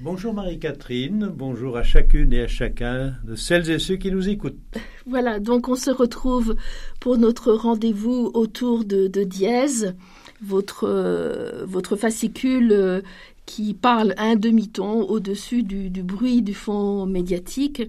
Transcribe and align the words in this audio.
Bonjour 0.00 0.32
Marie-Catherine, 0.32 1.28
bonjour 1.34 1.76
à 1.76 1.82
chacune 1.82 2.32
et 2.32 2.42
à 2.42 2.46
chacun 2.46 3.14
de 3.24 3.34
celles 3.34 3.68
et 3.68 3.80
ceux 3.80 3.96
qui 3.96 4.12
nous 4.12 4.28
écoutent. 4.28 4.56
Voilà, 5.06 5.40
donc 5.40 5.68
on 5.68 5.74
se 5.74 5.90
retrouve 5.90 6.54
pour 7.00 7.18
notre 7.18 7.52
rendez-vous 7.52 8.30
autour 8.34 8.84
de, 8.84 9.08
de 9.08 9.24
Dièse, 9.24 9.96
votre, 10.40 10.84
euh, 10.84 11.64
votre 11.66 11.96
fascicule 11.96 12.70
euh, 12.70 13.00
qui 13.44 13.74
parle 13.74 14.14
un 14.18 14.36
demi-ton 14.36 15.02
au-dessus 15.02 15.64
du, 15.64 15.90
bruit 16.04 16.42
du 16.42 16.54
fond 16.54 17.06
médiatique. 17.06 17.82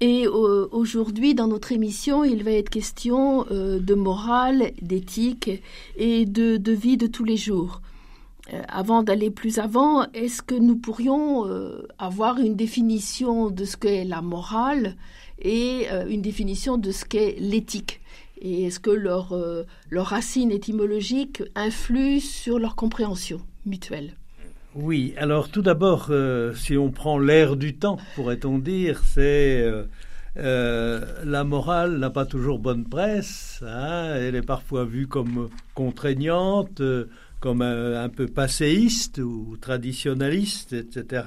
Et 0.00 0.26
euh, 0.26 0.66
aujourd'hui, 0.72 1.34
dans 1.34 1.46
notre 1.46 1.70
émission, 1.70 2.24
il 2.24 2.42
va 2.42 2.50
être 2.50 2.70
question 2.70 3.44
de 3.50 3.94
morale, 3.94 4.72
d'éthique 4.82 5.50
et 5.96 6.24
de, 6.24 6.56
de, 6.56 6.72
vie 6.72 6.96
de 6.96 7.06
tous 7.06 7.24
les 7.24 7.36
jours. 7.36 7.80
Euh, 8.52 8.60
avant 8.68 9.02
d'aller 9.02 9.30
plus 9.30 9.58
avant, 9.58 10.04
est-ce 10.12 10.42
que 10.42 10.54
nous 10.54 10.76
pourrions 10.76 11.48
euh, 11.48 11.86
avoir 11.98 12.38
une 12.38 12.56
définition 12.56 13.48
de 13.50 13.64
ce 13.64 13.76
qu'est 13.76 14.04
la 14.04 14.20
morale 14.20 14.96
et 15.40 15.86
euh, 15.90 16.06
une 16.06 16.20
définition 16.20 16.76
de 16.76 16.90
ce 16.90 17.06
qu'est 17.06 17.36
l'éthique? 17.38 18.00
Et 18.38 18.64
est-ce 18.64 18.80
que 18.80 18.90
leur, 18.90 19.34
leur 19.88 20.06
racine 20.06 20.50
étymologique 20.50 21.42
influe 21.54 22.20
sur 22.20 22.58
leur 22.58 22.76
compréhension 22.76 23.40
mutuelle? 23.64 24.16
Oui, 24.74 25.14
alors 25.16 25.48
tout 25.48 25.62
d'abord, 25.62 26.10
si 26.54 26.76
on 26.76 26.90
prend 26.90 27.18
l'air 27.18 27.56
du 27.56 27.76
temps, 27.76 27.96
pourrait-on 28.16 28.58
dire, 28.58 29.00
c'est 29.06 29.64
la 30.36 31.44
morale 31.44 31.96
n'a 31.96 32.10
pas 32.10 32.26
toujours 32.26 32.58
bonne 32.58 32.84
presse, 32.84 33.62
hein, 33.66 34.14
elle 34.16 34.34
est 34.34 34.42
parfois 34.42 34.84
vue 34.84 35.06
comme 35.06 35.48
contraignante, 35.74 36.82
comme 37.44 37.60
un, 37.60 38.02
un, 38.02 38.08
peu 38.08 38.26
passéiste 38.26 39.18
ou 39.18 39.58
traditionnaliste, 39.60 40.72
etc. 40.72 41.24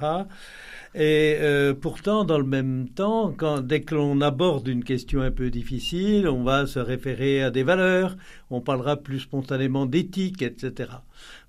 Et 0.95 1.37
euh, 1.41 1.75
pourtant, 1.75 2.23
dans 2.23 2.39
le 2.39 2.43
même 2.43 2.89
temps, 2.89 3.35
dès 3.61 3.81
que 3.81 3.93
l'on 3.93 4.19
aborde 4.21 4.67
une 4.67 4.83
question 4.83 5.21
un 5.21 5.29
peu 5.29 5.51
difficile, 5.51 6.27
on 6.27 6.41
va 6.41 6.65
se 6.65 6.79
référer 6.79 7.43
à 7.43 7.51
des 7.51 7.61
valeurs, 7.61 8.17
on 8.49 8.61
parlera 8.61 8.97
plus 8.97 9.19
spontanément 9.19 9.85
d'éthique, 9.85 10.41
etc. 10.41 10.89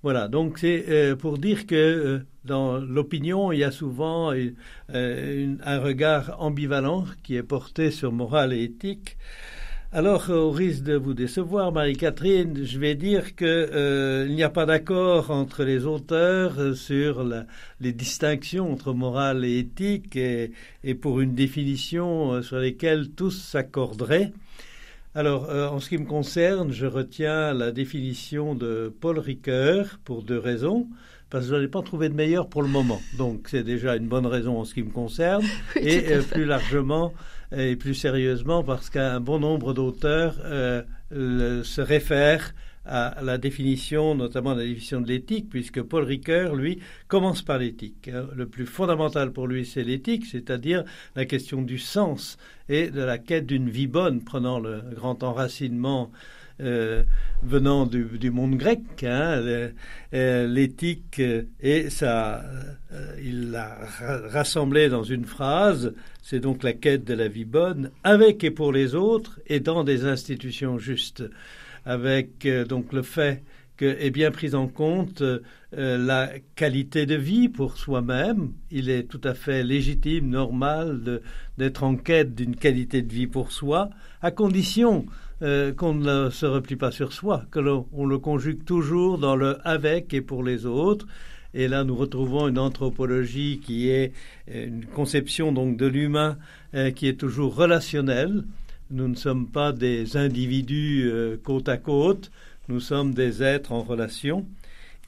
Voilà, 0.03 0.27
donc 0.27 0.59
c'est 0.59 0.85
euh, 0.87 1.15
pour 1.15 1.39
dire 1.39 1.65
que 1.65 1.75
euh, 1.75 2.19
dans 2.45 2.77
l'opinion, 2.77 3.51
il 3.51 3.57
y 3.57 3.63
a 3.63 3.71
souvent 3.71 4.31
un 4.31 5.79
regard 5.79 6.35
ambivalent 6.39 7.05
qui 7.23 7.37
est 7.37 7.43
porté 7.43 7.89
sur 7.89 8.11
morale 8.11 8.53
et 8.53 8.61
éthique. 8.65 9.17
Alors, 9.91 10.29
au 10.29 10.51
risque 10.51 10.83
de 10.83 10.93
vous 10.93 11.15
décevoir, 11.15 11.71
Marie-Catherine, 11.71 12.63
je 12.63 12.77
vais 12.77 12.93
dire 12.93 13.35
qu'il 13.35 13.47
euh, 13.47 14.27
n'y 14.27 14.43
a 14.43 14.49
pas 14.51 14.67
d'accord 14.67 15.31
entre 15.31 15.63
les 15.63 15.87
auteurs 15.87 16.75
sur 16.75 17.23
la, 17.23 17.47
les 17.81 17.91
distinctions 17.91 18.71
entre 18.71 18.93
morale 18.93 19.43
et 19.43 19.57
éthique 19.57 20.15
et, 20.15 20.51
et 20.83 20.93
pour 20.93 21.21
une 21.21 21.33
définition 21.33 22.33
euh, 22.33 22.41
sur 22.43 22.57
lesquelles 22.57 23.09
tous 23.09 23.31
s'accorderaient. 23.31 24.31
Alors, 25.15 25.49
euh, 25.49 25.67
en 25.67 25.79
ce 25.79 25.89
qui 25.89 25.97
me 25.97 26.05
concerne, 26.05 26.71
je 26.71 26.85
retiens 26.85 27.51
la 27.55 27.71
définition 27.71 28.53
de 28.53 28.93
Paul 29.01 29.17
Ricoeur 29.17 29.99
pour 30.05 30.21
deux 30.21 30.37
raisons 30.37 30.87
parce 31.31 31.45
que 31.45 31.51
je 31.51 31.55
n'en 31.55 31.63
ai 31.63 31.67
pas 31.67 31.81
trouvé 31.81 32.09
de 32.09 32.13
meilleur 32.13 32.47
pour 32.47 32.61
le 32.61 32.67
moment. 32.67 33.01
Donc 33.17 33.47
c'est 33.49 33.63
déjà 33.63 33.95
une 33.95 34.07
bonne 34.07 34.25
raison 34.25 34.59
en 34.59 34.65
ce 34.65 34.73
qui 34.75 34.83
me 34.83 34.91
concerne. 34.91 35.43
Oui, 35.75 35.81
et 35.83 36.13
euh, 36.13 36.21
plus 36.21 36.45
largement 36.45 37.13
et 37.55 37.75
plus 37.75 37.95
sérieusement 37.95 38.63
parce 38.63 38.89
qu'un 38.89 39.19
bon 39.19 39.39
nombre 39.39 39.73
d'auteurs 39.73 40.35
euh, 40.43 40.83
se 41.11 41.81
réfèrent 41.81 42.53
à 42.85 43.21
la 43.21 43.37
définition, 43.37 44.15
notamment 44.15 44.55
la 44.55 44.63
définition 44.63 44.99
de 44.99 45.07
l'éthique, 45.07 45.47
puisque 45.49 45.81
Paul 45.81 46.03
Ricoeur, 46.03 46.55
lui, 46.55 46.79
commence 47.07 47.43
par 47.43 47.59
l'éthique. 47.59 48.09
Le 48.35 48.47
plus 48.47 48.65
fondamental 48.65 49.31
pour 49.31 49.47
lui, 49.47 49.65
c'est 49.65 49.83
l'éthique, 49.83 50.25
c'est-à-dire 50.25 50.83
la 51.15 51.25
question 51.25 51.61
du 51.61 51.77
sens 51.77 52.37
et 52.67 52.89
de 52.89 53.01
la 53.01 53.19
quête 53.19 53.45
d'une 53.45 53.69
vie 53.69 53.87
bonne, 53.87 54.23
prenant 54.23 54.59
le 54.59 54.81
grand 54.95 55.21
enracinement 55.23 56.11
euh, 56.61 57.03
venant 57.43 57.85
du, 57.85 58.31
monde 58.31 58.55
grec, 58.55 58.81
hein, 59.03 59.41
l'éthique 60.11 61.21
et 61.61 61.89
ça, 61.89 62.43
euh, 62.91 63.15
il 63.23 63.51
l'a 63.51 63.77
rassemblé 64.29 64.89
dans 64.89 65.03
une 65.03 65.25
phrase. 65.25 65.93
C'est 66.23 66.39
donc 66.39 66.63
la 66.63 66.73
quête 66.73 67.05
de 67.05 67.13
la 67.13 67.27
vie 67.27 67.45
bonne, 67.45 67.91
avec 68.03 68.43
et 68.43 68.51
pour 68.51 68.71
les 68.71 68.95
autres, 68.95 69.39
et 69.45 69.59
dans 69.59 69.83
des 69.83 70.05
institutions 70.05 70.79
justes, 70.79 71.23
avec 71.85 72.45
euh, 72.45 72.65
donc 72.65 72.91
le 72.93 73.03
fait 73.03 73.43
que 73.77 73.85
est 73.85 74.09
bien 74.09 74.31
prise 74.31 74.55
en 74.55 74.67
compte 74.67 75.21
euh, 75.21 75.39
la 75.71 76.29
qualité 76.55 77.05
de 77.05 77.15
vie 77.15 77.47
pour 77.47 77.77
soi-même. 77.77 78.53
Il 78.71 78.89
est 78.89 79.03
tout 79.03 79.21
à 79.23 79.33
fait 79.33 79.63
légitime, 79.63 80.29
normal 80.29 81.21
d'être 81.57 81.83
en 81.83 81.95
quête 81.95 82.35
d'une 82.35 82.55
qualité 82.55 83.01
de 83.01 83.13
vie 83.13 83.27
pour 83.27 83.51
soi, 83.51 83.89
à 84.21 84.31
condition 84.31 85.05
euh, 85.41 85.73
qu'on 85.73 85.93
ne 85.93 86.29
se 86.29 86.45
replie 86.45 86.75
pas 86.75 86.91
sur 86.91 87.13
soi, 87.13 87.45
que 87.51 87.59
l'on 87.59 87.87
on 87.93 88.05
le 88.05 88.17
conjugue 88.19 88.63
toujours 88.65 89.17
dans 89.17 89.35
le 89.35 89.57
avec 89.67 90.13
et 90.13 90.21
pour 90.21 90.43
les 90.43 90.65
autres. 90.65 91.07
Et 91.53 91.67
là, 91.67 91.83
nous 91.83 91.95
retrouvons 91.95 92.47
une 92.47 92.59
anthropologie 92.59 93.59
qui 93.63 93.89
est 93.89 94.13
une 94.47 94.85
conception 94.85 95.51
donc 95.51 95.77
de 95.77 95.87
l'humain 95.87 96.37
euh, 96.75 96.91
qui 96.91 97.07
est 97.07 97.19
toujours 97.19 97.55
relationnelle. 97.55 98.43
Nous 98.91 99.07
ne 99.07 99.15
sommes 99.15 99.47
pas 99.47 99.71
des 99.71 100.17
individus 100.17 101.09
euh, 101.11 101.37
côte 101.43 101.69
à 101.69 101.77
côte, 101.77 102.31
nous 102.67 102.79
sommes 102.79 103.13
des 103.13 103.41
êtres 103.41 103.71
en 103.71 103.81
relation. 103.81 104.45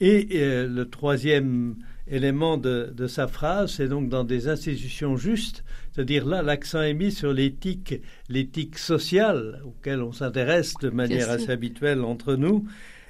Et 0.00 0.28
euh, 0.34 0.68
le 0.68 0.88
troisième 0.88 1.76
élément 2.06 2.56
de, 2.56 2.92
de 2.94 3.06
sa 3.06 3.26
phrase, 3.28 3.72
c'est 3.72 3.88
donc 3.88 4.08
dans 4.08 4.24
des 4.24 4.48
institutions 4.48 5.16
justes, 5.16 5.64
c'est-à-dire 5.92 6.26
là, 6.26 6.42
l'accent 6.42 6.82
est 6.82 6.94
mis 6.94 7.12
sur 7.12 7.32
l'éthique, 7.32 8.00
l'éthique 8.28 8.78
sociale, 8.78 9.62
auquel 9.64 10.02
on 10.02 10.12
s'intéresse 10.12 10.74
de 10.80 10.90
manière 10.90 11.30
assez 11.30 11.50
habituelle 11.50 12.02
entre 12.02 12.34
nous, 12.34 12.64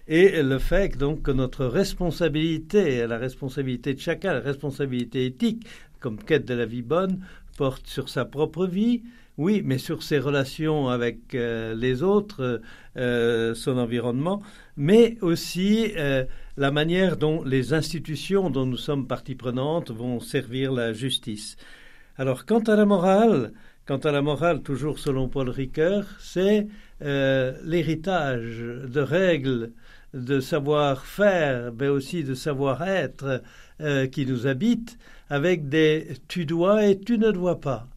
et 0.09 0.43
le 0.43 0.59
fait 0.59 0.97
donc 0.97 1.23
que 1.23 1.31
notre 1.31 1.65
responsabilité, 1.65 3.07
la 3.07 3.19
responsabilité 3.19 3.95
de 3.95 4.01
chacun, 4.01 4.35
la 4.35 4.41
responsabilité 4.41 5.27
éthique, 5.27 5.67
comme 6.01 6.23
quête 6.23 6.45
de 6.45 6.55
la 6.55 6.67
vie 6.67 6.83
bonne, 6.83 7.21
porte 7.57 7.87
sur 7.87 8.09
sa 8.09 8.25
propre 8.25 8.67
vie, 8.67 9.03
oui, 9.39 9.63
mais 9.65 9.79
sur 9.79 10.03
ses 10.03 10.19
relations 10.19 10.89
avec 10.89 11.35
euh, 11.35 11.75
les 11.75 12.03
autres, 12.03 12.61
euh, 12.99 13.55
son 13.55 13.79
environnement, 13.79 14.43
mais 14.77 15.17
aussi 15.23 15.93
euh, 15.97 16.25
la 16.59 16.71
manière 16.71 17.17
dont 17.17 17.43
les 17.43 17.73
institutions 17.73 18.51
dont 18.51 18.67
nous 18.67 18.77
sommes 18.77 19.07
partie 19.07 19.35
prenante 19.35 19.91
vont 19.91 20.21
servir 20.21 20.71
la 20.73 20.93
justice. 20.93 21.57
Alors, 22.19 22.45
quant 22.45 22.61
à 22.61 22.77
la 22.77 22.85
morale, 22.85 23.53
quant 23.87 23.99
à 23.99 24.13
la 24.13 24.21
morale, 24.21 24.63
toujours 24.63 24.99
selon 24.99 25.29
Paul 25.29 25.49
Ricoeur, 25.49 26.05
c'est 26.21 26.69
l'héritage 27.01 28.59
de 28.61 29.01
règles, 29.01 29.73
de 30.15 30.39
savoir-faire, 30.39 31.73
mais 31.77 31.89
aussi 31.89 32.23
de 32.23 32.35
savoir-être 32.35 33.43
qui 34.13 34.25
nous 34.25 34.47
habite, 34.47 34.99
avec 35.29 35.69
des 35.69 36.13
tu 36.29 36.47
dois 36.47 36.87
et 36.87 37.01
tu 37.01 37.19
ne 37.19 37.33
dois 37.33 37.61
pas 37.61 37.89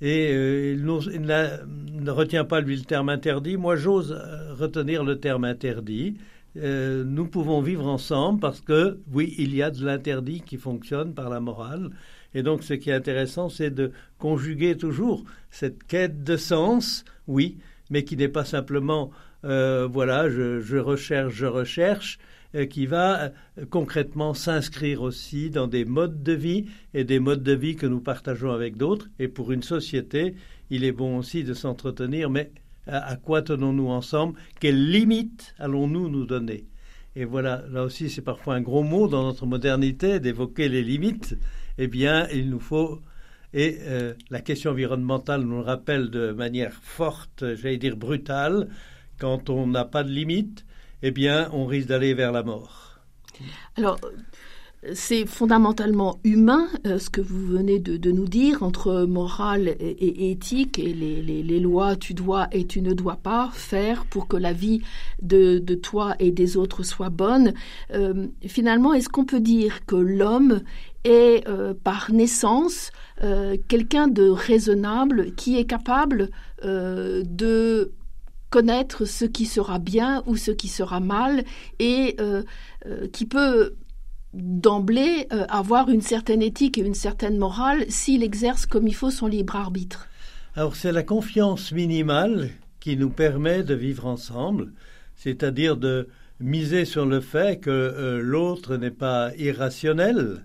et 0.00 0.32
euh, 0.32 0.74
il, 0.74 0.84
ne 0.84 2.10
retient 2.10 2.44
pas 2.44 2.60
lui 2.60 2.76
le 2.76 2.84
terme 2.84 3.08
interdit. 3.08 3.56
Moi, 3.56 3.76
j'ose 3.76 4.12
retenir 4.58 5.04
le 5.04 5.18
terme 5.18 5.44
interdit. 5.44 6.16
Euh, 6.58 7.04
nous 7.04 7.26
pouvons 7.26 7.60
vivre 7.60 7.86
ensemble 7.86 8.40
parce 8.40 8.60
que, 8.60 8.98
oui, 9.12 9.34
il 9.38 9.54
y 9.54 9.62
a 9.62 9.70
de 9.70 9.84
l'interdit 9.84 10.40
qui 10.40 10.56
fonctionne 10.56 11.14
par 11.14 11.28
la 11.28 11.40
morale. 11.40 11.90
Et 12.34 12.42
donc, 12.42 12.62
ce 12.62 12.74
qui 12.74 12.90
est 12.90 12.94
intéressant, 12.94 13.48
c'est 13.48 13.70
de 13.70 13.92
conjuguer 14.18 14.76
toujours 14.76 15.24
cette 15.50 15.84
quête 15.84 16.22
de 16.24 16.36
sens, 16.36 17.04
oui, 17.26 17.58
mais 17.90 18.04
qui 18.04 18.16
n'est 18.16 18.28
pas 18.28 18.44
simplement, 18.44 19.10
euh, 19.44 19.88
voilà, 19.90 20.28
je, 20.28 20.76
recherche, 20.78 21.34
je 21.34 21.46
recherche, 21.46 22.18
euh, 22.18 22.22
qui 22.54 22.86
va 22.86 23.32
euh, 23.58 23.66
concrètement 23.70 24.34
s'inscrire 24.34 25.02
aussi 25.02 25.50
dans 25.50 25.66
des 25.66 25.84
modes 25.84 26.22
de 26.22 26.32
vie 26.32 26.66
et 26.94 27.04
des 27.04 27.18
modes 27.18 27.42
de 27.42 27.52
vie 27.52 27.76
que 27.76 27.86
nous 27.86 28.00
partageons 28.00 28.52
avec 28.52 28.76
d'autres. 28.76 29.08
Et 29.18 29.28
pour 29.28 29.52
une 29.52 29.62
société, 29.62 30.34
il 30.70 30.84
est 30.84 30.92
bon 30.92 31.18
aussi 31.18 31.44
de 31.44 31.54
s'entretenir, 31.54 32.30
mais 32.30 32.50
à, 32.86 32.98
à 32.98 33.16
quoi 33.16 33.42
tenons-nous 33.42 33.88
ensemble? 33.88 34.38
Quelles 34.60 34.90
limites 34.90 35.54
allons-nous 35.58 36.08
nous 36.08 36.26
donner? 36.26 36.66
Et 37.16 37.24
voilà, 37.24 37.64
là 37.70 37.82
aussi 37.82 38.10
c'est 38.10 38.22
parfois 38.22 38.56
un 38.56 38.60
gros 38.60 38.82
mot 38.82 39.08
dans 39.08 39.22
notre 39.22 39.46
modernité 39.46 40.20
d'évoquer 40.20 40.68
les 40.68 40.82
limites, 40.82 41.36
eh 41.78 41.86
bien 41.86 42.28
il 42.28 42.50
nous 42.50 42.60
faut, 42.60 43.00
et 43.54 43.78
euh, 43.84 44.12
la 44.28 44.42
question 44.42 44.72
environnementale 44.72 45.40
nous 45.40 45.56
le 45.56 45.62
rappelle 45.62 46.10
de 46.10 46.32
manière 46.32 46.74
forte, 46.74 47.42
j'allais 47.54 47.78
dire 47.78 47.96
brutale, 47.96 48.68
quand 49.18 49.48
on 49.48 49.66
n'a 49.66 49.86
pas 49.86 50.04
de 50.04 50.10
limites, 50.10 50.65
eh 51.02 51.10
bien 51.10 51.48
on 51.52 51.66
risque 51.66 51.88
d'aller 51.88 52.14
vers 52.14 52.32
la 52.32 52.42
mort. 52.42 53.00
Alors, 53.76 53.98
c'est 54.92 55.26
fondamentalement 55.26 56.18
humain 56.24 56.68
euh, 56.86 56.98
ce 56.98 57.10
que 57.10 57.20
vous 57.20 57.46
venez 57.46 57.78
de, 57.78 58.10
nous 58.10 58.26
dire 58.26 58.62
entre 58.62 59.04
morale 59.04 59.68
et, 59.80 60.30
éthique 60.30 60.78
et 60.78 60.92
les, 60.92 61.60
lois 61.60 61.96
tu 61.96 62.14
dois 62.14 62.46
et 62.52 62.66
tu 62.66 62.82
ne 62.82 62.92
dois 62.92 63.16
pas 63.16 63.50
faire 63.52 64.04
pour 64.06 64.28
que 64.28 64.36
la 64.36 64.52
vie 64.52 64.82
de, 65.22 65.58
toi 65.74 66.14
et 66.18 66.30
des 66.30 66.56
autres 66.56 66.82
soit 66.82 67.10
bonne. 67.10 67.52
Euh, 67.92 68.26
finalement, 68.46 68.92
est-ce 68.92 69.08
qu'on 69.08 69.24
peut 69.24 69.40
dire 69.40 69.84
que 69.86 69.96
l'homme 69.96 70.60
est 71.04 71.46
euh, 71.48 71.74
par 71.74 72.12
naissance 72.12 72.90
quelqu'un 73.68 74.08
de 74.08 74.28
raisonnable 74.28 75.34
qui 75.36 75.58
est 75.58 75.64
capable 75.64 76.28
de 76.62 77.92
connaître 78.50 79.04
ce 79.04 79.24
qui 79.24 79.46
sera 79.46 79.78
bien 79.78 80.22
ou 80.26 80.36
ce 80.36 80.50
qui 80.50 80.68
sera 80.68 81.00
mal 81.00 81.44
et 81.78 82.16
qui 83.12 83.26
peut 83.26 83.74
d'emblée 84.36 85.26
euh, 85.32 85.46
avoir 85.48 85.88
une 85.88 86.02
certaine 86.02 86.42
éthique 86.42 86.78
et 86.78 86.82
une 86.82 86.94
certaine 86.94 87.38
morale 87.38 87.84
s'il 87.88 88.22
exerce 88.22 88.66
comme 88.66 88.86
il 88.86 88.94
faut 88.94 89.10
son 89.10 89.26
libre 89.26 89.56
arbitre. 89.56 90.08
Alors 90.54 90.76
c'est 90.76 90.92
la 90.92 91.02
confiance 91.02 91.72
minimale 91.72 92.50
qui 92.80 92.96
nous 92.96 93.10
permet 93.10 93.62
de 93.62 93.74
vivre 93.74 94.06
ensemble, 94.06 94.72
c'est-à-dire 95.14 95.76
de 95.76 96.08
miser 96.38 96.84
sur 96.84 97.06
le 97.06 97.20
fait 97.20 97.60
que 97.60 97.70
euh, 97.70 98.20
l'autre 98.20 98.76
n'est 98.76 98.90
pas 98.90 99.34
irrationnel 99.36 100.44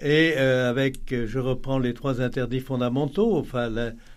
et 0.00 0.34
euh, 0.36 0.68
avec, 0.68 1.14
je 1.26 1.38
reprends 1.38 1.78
les 1.78 1.94
trois 1.94 2.20
interdits 2.20 2.60
fondamentaux, 2.60 3.36
enfin 3.36 3.68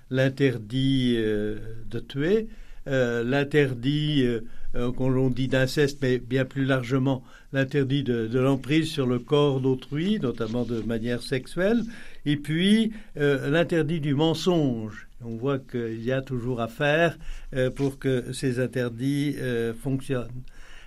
l'interdit 0.09 1.15
de 1.15 1.99
tuer, 1.99 2.47
l'interdit 2.85 4.25
euh, 4.73 4.93
qu'on 4.93 5.29
dit 5.29 5.49
d'inceste, 5.49 5.97
mais 6.01 6.17
bien 6.17 6.45
plus 6.45 6.63
largement 6.63 7.25
l'interdit 7.51 8.03
de, 8.03 8.39
l'emprise 8.39 8.89
sur 8.89 9.05
le 9.05 9.19
corps 9.19 9.59
d'autrui, 9.59 10.17
notamment 10.21 10.63
de 10.63 10.79
manière 10.81 11.21
sexuelle, 11.21 11.83
et 12.25 12.37
puis 12.37 12.93
euh, 13.17 13.49
l'interdit 13.49 13.99
du 13.99 14.15
mensonge. 14.15 15.09
On 15.25 15.35
voit 15.35 15.59
qu'il 15.59 16.01
y 16.01 16.13
a 16.13 16.21
toujours 16.21 16.61
à 16.61 16.69
faire 16.69 17.17
euh, 17.53 17.69
pour 17.69 17.99
que 17.99 18.31
ces 18.31 18.61
interdits 18.61 19.35
fonctionnent. 19.77 20.41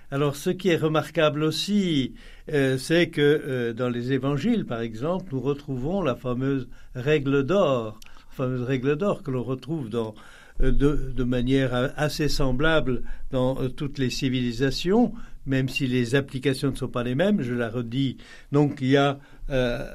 Alors 0.09 0.35
ce 0.35 0.49
qui 0.49 0.69
est 0.69 0.77
remarquable 0.77 1.43
aussi, 1.43 2.13
c'est 2.47 3.09
que 3.09 3.71
dans 3.73 3.89
les 3.89 4.13
évangiles, 4.13 4.65
par 4.65 4.81
exemple, 4.81 5.25
nous 5.31 5.41
retrouvons 5.41 6.01
la 6.01 6.15
fameuse 6.15 6.67
règle 6.95 7.43
d'or, 7.43 7.99
fameuse 8.31 8.63
règle 8.63 8.95
d'or 8.95 9.21
que 9.21 9.31
l'on 9.31 9.43
retrouve 9.43 9.89
dans 9.89 10.15
euh, 10.61 10.71
de, 10.71 11.23
manière 11.25 11.91
assez 11.97 12.29
semblable 12.29 13.01
dans 13.31 13.61
euh, 13.61 13.67
toutes 13.67 13.97
les 13.97 14.09
civilisations, 14.09 15.13
même 15.45 15.67
si 15.67 15.85
les 15.85 16.15
applications 16.15 16.71
ne 16.71 16.77
sont 16.77 16.87
pas 16.87 17.03
les 17.03 17.13
mêmes, 17.13 17.41
je 17.41 17.53
la 17.53 17.69
redis. 17.69 18.15
Donc 18.53 18.77
il 18.79 18.87
y 18.87 18.97
a 18.97 19.19
euh, 19.49 19.85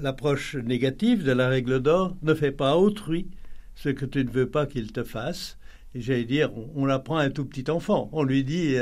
l'approche 0.00 0.54
négative 0.54 1.24
de 1.24 1.32
la 1.32 1.48
règle 1.48 1.80
d'or, 1.80 2.16
ne 2.22 2.32
fais 2.34 2.52
pas 2.52 2.76
autrui 2.76 3.26
ce 3.74 3.88
que 3.88 4.04
tu 4.04 4.24
ne 4.24 4.30
veux 4.30 4.48
pas 4.48 4.66
qu'il 4.66 4.92
te 4.92 5.02
fasse. 5.02 5.58
Et 5.96 6.00
j'allais 6.00 6.24
dire, 6.24 6.52
on, 6.76 6.86
l'apprend 6.86 7.16
à 7.16 7.24
un 7.24 7.30
tout 7.30 7.44
petit 7.44 7.68
enfant. 7.68 8.08
On 8.12 8.22
lui 8.22 8.44
dit, 8.44 8.76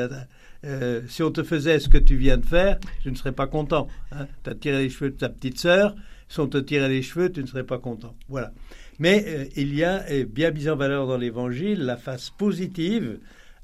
si 1.07 1.23
on 1.23 1.31
te 1.31 1.45
faisait 1.45 1.79
ce 1.79 1.89
que 1.89 1.99
tu 1.99 2.17
viens 2.17 2.37
de 2.37 2.45
faire, 2.45 2.79
je 3.05 3.11
ne 3.11 3.15
serais 3.15 3.33
pas 3.33 3.47
content. 3.47 3.87
Hein. 4.11 4.27
Tu 4.43 4.51
as 4.51 4.55
tiré 4.55 4.83
les 4.83 4.91
cheveux 4.91 5.11
de 5.11 5.17
ta 5.17 5.29
petite 5.29 5.59
sœur, 5.59 5.95
si 6.29 6.41
on 6.41 6.49
te 6.49 6.59
tirait 6.59 6.89
les 6.89 7.03
cheveux, 7.03 7.31
tu 7.31 7.41
ne 7.41 7.47
serais 7.47 7.65
pas 7.65 7.79
content. 7.79 8.15
Voilà. 8.29 8.53
Mais 8.99 9.25
euh, 9.27 9.45
il 9.57 9.75
y 9.75 9.85
a 9.85 10.05
euh, 10.11 10.25
bien 10.25 10.51
mis 10.51 10.69
en 10.69 10.77
valeur 10.77 11.07
dans 11.07 11.17
l'Évangile 11.17 11.85
la 11.85 11.97
face 11.97 12.31
positive, 12.31 13.19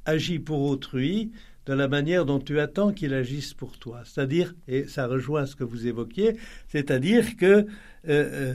agis 0.04 0.38
pour 0.38 0.62
autrui, 0.62 1.32
de 1.66 1.72
la 1.72 1.88
manière 1.88 2.24
dont 2.26 2.40
tu 2.40 2.58
attends 2.58 2.92
qu'il 2.92 3.14
agisse 3.14 3.54
pour 3.54 3.78
toi. 3.78 4.02
C'est-à-dire, 4.04 4.54
et 4.66 4.86
ça 4.86 5.06
rejoint 5.06 5.46
ce 5.46 5.54
que 5.54 5.64
vous 5.64 5.86
évoquiez, 5.86 6.36
c'est-à-dire 6.68 7.36
que 7.36 7.66
euh, 8.08 8.54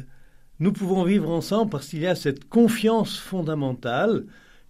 nous 0.60 0.74
pouvons 0.74 1.04
vivre 1.04 1.30
ensemble 1.30 1.72
parce 1.72 1.88
qu'il 1.88 2.02
y 2.02 2.08
a 2.08 2.16
cette 2.16 2.50
confiance 2.50 3.18
fondamentale 3.18 4.26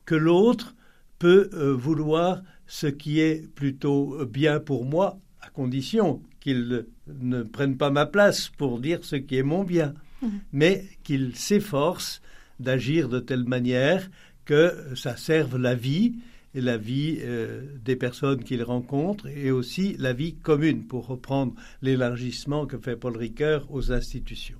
que 0.06 0.16
l'autre 0.16 0.76
peut 1.18 1.50
vouloir 1.74 2.44
ce 2.68 2.86
qui 2.86 3.22
est 3.22 3.52
plutôt 3.56 4.24
bien 4.28 4.60
pour 4.60 4.86
moi, 4.86 5.18
à 5.42 5.50
condition 5.50 6.22
qu'il 6.40 6.86
ne 7.22 7.44
prenne 7.44 7.78
pas 7.78 7.90
ma 7.90 8.06
place 8.06 8.50
pour 8.58 8.80
dire 8.80 9.00
ce 9.04 9.16
qui 9.16 9.38
est 9.38 9.44
mon 9.44 9.64
bien. 9.64 9.94
Mhm. 10.22 10.40
mais 10.52 10.86
qu'il 11.04 11.36
s'efforce 11.36 12.22
d'agir 12.60 13.10
de 13.10 13.20
telle 13.20 13.44
manière 13.44 14.10
que 14.46 14.74
ça 14.96 15.16
serve 15.16 15.58
la 15.58 15.76
vie 15.76 16.16
et 16.56 16.62
la 16.62 16.78
vie 16.78 17.20
euh, 17.22 17.62
des 17.84 17.96
personnes 17.96 18.44
qu'il 18.44 18.64
rencontre 18.64 19.28
et 19.28 19.52
aussi 19.52 19.96
la 20.00 20.14
vie 20.14 20.36
commune, 20.36 20.86
pour 20.86 21.06
reprendre 21.08 21.54
l'élargissement 21.82 22.66
que 22.66 22.78
fait 22.78 22.96
Paul 22.96 23.16
Ricoeur 23.16 23.68
aux 23.70 23.92
institutions. 23.92 24.58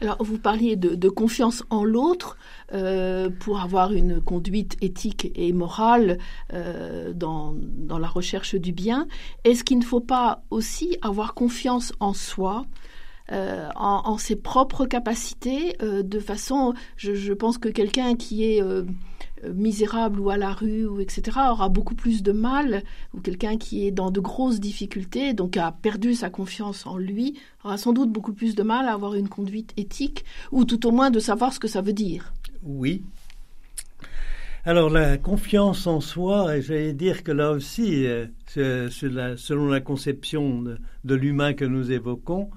Alors, 0.00 0.22
vous 0.22 0.38
parliez 0.38 0.76
de, 0.76 1.08
confiance 1.08 1.64
en 1.70 1.84
l'autre 1.84 2.36
euh, 2.72 3.30
pour 3.30 3.60
avoir 3.60 3.92
une 3.92 4.20
conduite 4.20 4.76
éthique 4.80 5.32
et 5.34 5.52
morale 5.52 6.18
euh, 6.52 7.12
dans, 7.12 7.54
dans, 7.56 7.98
la 7.98 8.06
recherche 8.06 8.54
du 8.54 8.72
bien. 8.72 9.08
Est-ce 9.44 9.64
qu'il 9.64 9.78
ne 9.78 9.84
faut 9.84 10.00
pas 10.00 10.42
aussi 10.50 10.96
avoir 11.02 11.34
confiance 11.34 11.92
en 11.98 12.12
soi 12.12 12.66
euh, 13.30 13.68
en, 13.74 14.16
ses 14.16 14.36
propres 14.36 14.86
capacités, 14.86 15.76
de 15.82 16.18
façon, 16.18 16.72
je, 16.96 17.32
pense 17.34 17.58
que 17.58 17.68
quelqu'un 17.68 18.14
qui 18.14 18.44
est 18.44 18.62
misérable 19.54 20.20
ou 20.20 20.30
à 20.30 20.36
la 20.36 20.52
rue 20.52 20.86
ou 20.86 21.00
etc 21.00 21.38
aura 21.50 21.68
beaucoup 21.68 21.94
plus 21.94 22.22
de 22.22 22.32
mal, 22.32 22.82
ou 23.14 23.20
quelqu'un 23.20 23.56
qui 23.56 23.86
est 23.86 23.90
dans 23.90 24.10
de 24.10 24.20
grosses 24.20 24.60
difficultés, 24.60 25.32
donc 25.32 25.56
a 25.56 25.72
perdu 25.72 26.14
sa 26.14 26.30
confiance 26.30 26.86
en 26.86 26.96
lui, 26.96 27.38
aura 27.64 27.78
sans 27.78 27.92
doute 27.92 28.10
beaucoup 28.10 28.32
plus 28.32 28.54
de 28.54 28.62
mal 28.62 28.86
à 28.86 28.92
avoir 28.92 29.14
une 29.14 29.28
conduite 29.28 29.72
éthique, 29.76 30.24
ou 30.52 30.64
tout 30.64 30.86
au 30.86 30.90
moins 30.90 31.10
de 31.10 31.20
savoir 31.20 31.52
ce 31.52 31.60
que 31.60 31.68
ça 31.68 31.80
veut 31.80 31.92
dire. 31.92 32.32
Oui, 32.62 33.02
alors 34.64 34.90
la 34.90 35.16
confiance 35.16 35.86
en 35.86 36.00
soi, 36.00 36.60
j'allais 36.60 36.92
dire 36.92 37.22
que 37.22 37.32
là 37.32 37.52
aussi, 37.52 38.06
selon 38.48 39.68
la 39.68 39.80
conception 39.80 40.64
de 41.04 41.14
l'humain 41.14 41.54
que 41.54 41.64
nous 41.64 41.90
évoquons, 41.90 42.50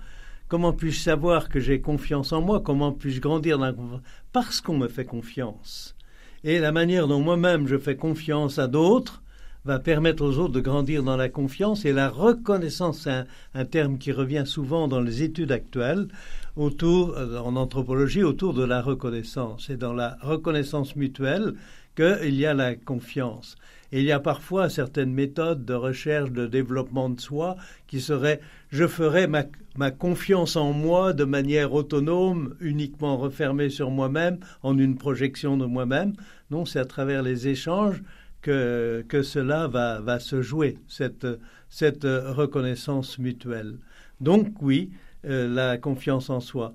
Comment 0.52 0.74
puis-je 0.74 1.00
savoir 1.00 1.48
que 1.48 1.62
j'ai 1.62 1.80
confiance 1.80 2.34
en 2.34 2.42
moi? 2.42 2.60
Comment 2.60 2.92
puis-je 2.92 3.22
grandir 3.22 3.58
dans 3.58 4.02
Parce 4.34 4.60
qu'on 4.60 4.78
me 4.78 4.90
fait 4.90 5.06
confiance. 5.06 5.96
Et 6.44 6.60
la 6.60 6.72
manière 6.72 7.08
dont 7.08 7.20
moi-même 7.20 7.68
je 7.68 7.78
fais 7.78 7.96
confiance 7.96 8.58
à 8.58 8.68
d'autres 8.68 9.22
va 9.64 9.78
permettre 9.78 10.24
aux 10.24 10.40
autres 10.40 10.54
de 10.54 10.60
grandir 10.60 11.04
dans 11.04 11.18
la 11.18 11.30
confiance 11.30 11.86
et 11.86 11.94
la 11.94 12.10
reconnaissance, 12.10 13.02
c'est 13.02 13.26
un, 13.54 13.66
terme 13.66 14.00
qui 14.00 14.12
revient 14.12 14.44
souvent 14.46 14.88
dans 14.88 15.02
les 15.02 15.22
études 15.22 15.52
actuelles 15.52 16.08
autour, 16.56 17.16
euh, 17.16 17.38
en 17.38 17.56
anthropologie, 17.56 18.24
autour 18.24 18.56
de 18.56 18.64
la 18.64 18.82
reconnaissance. 18.82 19.70
Et 19.70 19.78
dans 19.78 19.94
la 19.94 20.18
reconnaissance 20.22 20.96
mutuelle 20.96 21.54
qu'il 21.96 22.36
y 22.36 22.46
a 22.48 22.56
la 22.56 22.76
confiance. 22.76 23.56
Il 23.92 24.04
y 24.04 24.12
a 24.12 24.20
parfois 24.20 24.70
certaines 24.70 25.14
méthodes 25.14 25.66
de 25.66 25.74
recherche, 25.74 26.32
de 26.32 26.48
développement 26.48 27.10
de 27.10 27.20
soi 27.20 27.58
qui 27.88 28.00
seraient 28.00 28.40
je 28.70 28.88
ferai 28.88 29.28
ma, 29.28 29.92
confiance 29.92 30.56
en 30.56 30.72
moi 30.72 31.14
de 31.14 31.26
manière 31.26 31.74
autonome, 31.74 32.56
uniquement 32.62 33.18
refermée 33.18 33.70
sur 33.70 33.92
moi-même, 33.92 34.40
en 34.64 34.78
une 34.78 34.98
projection 34.98 35.58
de 35.58 35.66
moi-même. 35.66 36.14
Non, 36.52 36.66
c'est 36.66 36.80
à 36.80 36.86
travers 36.86 37.22
les 37.22 37.50
échanges 37.50 38.02
que, 38.42 39.04
que 39.08 39.24
cela 39.24 39.68
va, 39.68 40.00
va 40.00 40.20
se 40.20 40.42
jouer, 40.42 40.78
cette, 40.88 41.28
cette 41.70 42.06
reconnaissance 42.06 43.20
mutuelle. 43.20 43.78
Donc 44.22 44.62
oui, 44.62 44.92
euh, 45.26 45.48
la 45.48 45.78
confiance 45.78 46.30
en 46.30 46.40
soi. 46.40 46.74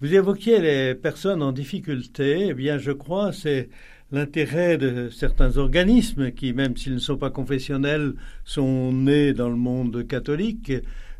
Vous 0.00 0.14
évoquiez 0.14 0.60
les 0.60 0.94
personnes 0.94 1.42
en 1.42 1.50
difficulté. 1.50 2.48
Eh 2.50 2.54
bien, 2.54 2.78
je 2.78 2.92
crois 2.92 3.32
c'est 3.32 3.68
l'intérêt 4.10 4.78
de 4.78 5.10
certains 5.10 5.56
organismes 5.58 6.30
qui, 6.30 6.52
même 6.52 6.76
s'ils 6.76 6.94
ne 6.94 6.98
sont 6.98 7.18
pas 7.18 7.30
confessionnels, 7.30 8.14
sont 8.44 8.92
nés 8.92 9.32
dans 9.32 9.50
le 9.50 9.56
monde 9.56 10.06
catholique. 10.06 10.72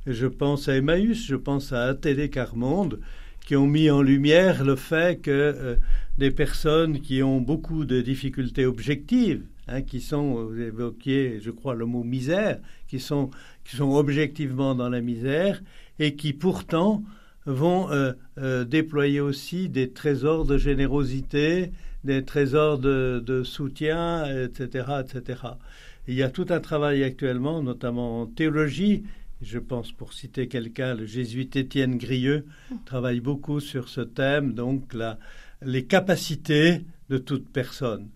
Je 0.07 0.27
pense 0.27 0.69
à 0.69 0.77
Emmaüs, 0.77 1.27
je 1.27 1.37
pense 1.37 1.73
à 1.73 1.85
Athénée 1.85 2.31
Carmonde, 2.31 3.01
qui 3.45 3.57
ont 3.57 3.67
mis 3.67 3.91
en 3.91 4.03
lumière 4.03 4.65
le 4.65 4.77
fait 4.77 5.21
que 5.21 5.31
euh, 5.31 5.77
des 6.19 6.31
personnes 6.31 7.01
qui 7.01 7.23
ont 7.23 7.41
beaucoup 7.41 7.85
de 7.85 8.01
difficultés 8.01 8.67
objectives, 8.67 9.43
hein, 9.69 9.83
qui 9.83 10.01
sont, 10.01 10.45
vous 10.45 10.61
évoquiez, 10.61 11.41
je 11.41 11.51
crois, 11.51 11.75
le 11.75 11.87
mot 11.87 12.05
misère, 12.05 12.59
qui 12.89 13.01
sont, 13.01 13.31
qui 13.65 13.77
sont 13.77 13.93
objectivement 13.93 14.75
dans 14.75 14.89
la 14.89 15.01
misère, 15.01 15.63
et 15.99 16.15
qui 16.15 16.33
pourtant 16.33 17.03
vont 17.47 17.91
euh, 17.91 18.13
euh, 18.39 18.65
déployer 18.65 19.21
aussi 19.21 19.69
des 19.69 19.91
trésors 19.91 20.45
de 20.45 20.59
générosité, 20.59 21.73
des 22.05 22.25
trésors 22.25 22.79
de, 22.79 23.43
soutien, 23.45 24.25
etc., 24.45 24.87
etc. 25.01 25.41
il 26.07 26.15
y 26.15 26.23
a 26.23 26.31
tout 26.31 26.47
un 26.51 26.61
travail 26.61 27.03
actuellement, 27.03 27.63
notamment 27.63 28.23
en 28.23 28.27
théologie. 28.27 29.05
Je 29.43 29.59
pense, 29.59 29.93
pour 29.93 30.13
citer 30.13 30.49
quelqu'un, 30.49 30.95
le 30.95 31.07
jésuite 31.07 31.55
Étienne 31.55 31.97
Grieux 31.97 32.45
travaille 32.87 33.21
beaucoup 33.21 33.61
sur 33.61 33.89
ce 33.89 34.01
thème, 34.01 34.55
donc 34.55 34.97
les 35.63 35.85
capacités 35.85 36.83
de 37.09 37.19
toute 37.19 37.49
personne. 37.49 38.09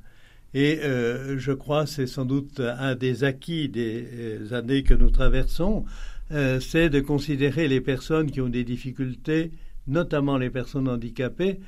Et 0.54 0.80
euh, 0.82 1.38
je 1.38 1.52
crois 1.52 1.86
c'est 1.86 2.06
sans 2.06 2.26
doute 2.26 2.60
un 2.60 2.94
des 2.94 3.24
acquis 3.24 3.68
des 3.68 4.06
euh, 4.12 4.52
années 4.52 4.82
que 4.82 4.92
nous 4.92 5.10
traversons, 5.10 5.84
euh, 6.30 6.60
c'est 6.60 6.90
de 6.90 7.00
considérer 7.00 7.68
les 7.68 7.80
personnes 7.80 8.30
qui 8.30 8.40
ont 8.40 8.48
des 8.48 8.64
difficultés, 8.64 9.50
notamment 9.86 10.36
les 10.36 10.50
personnes 10.50 10.88
handicapées, 10.88 11.60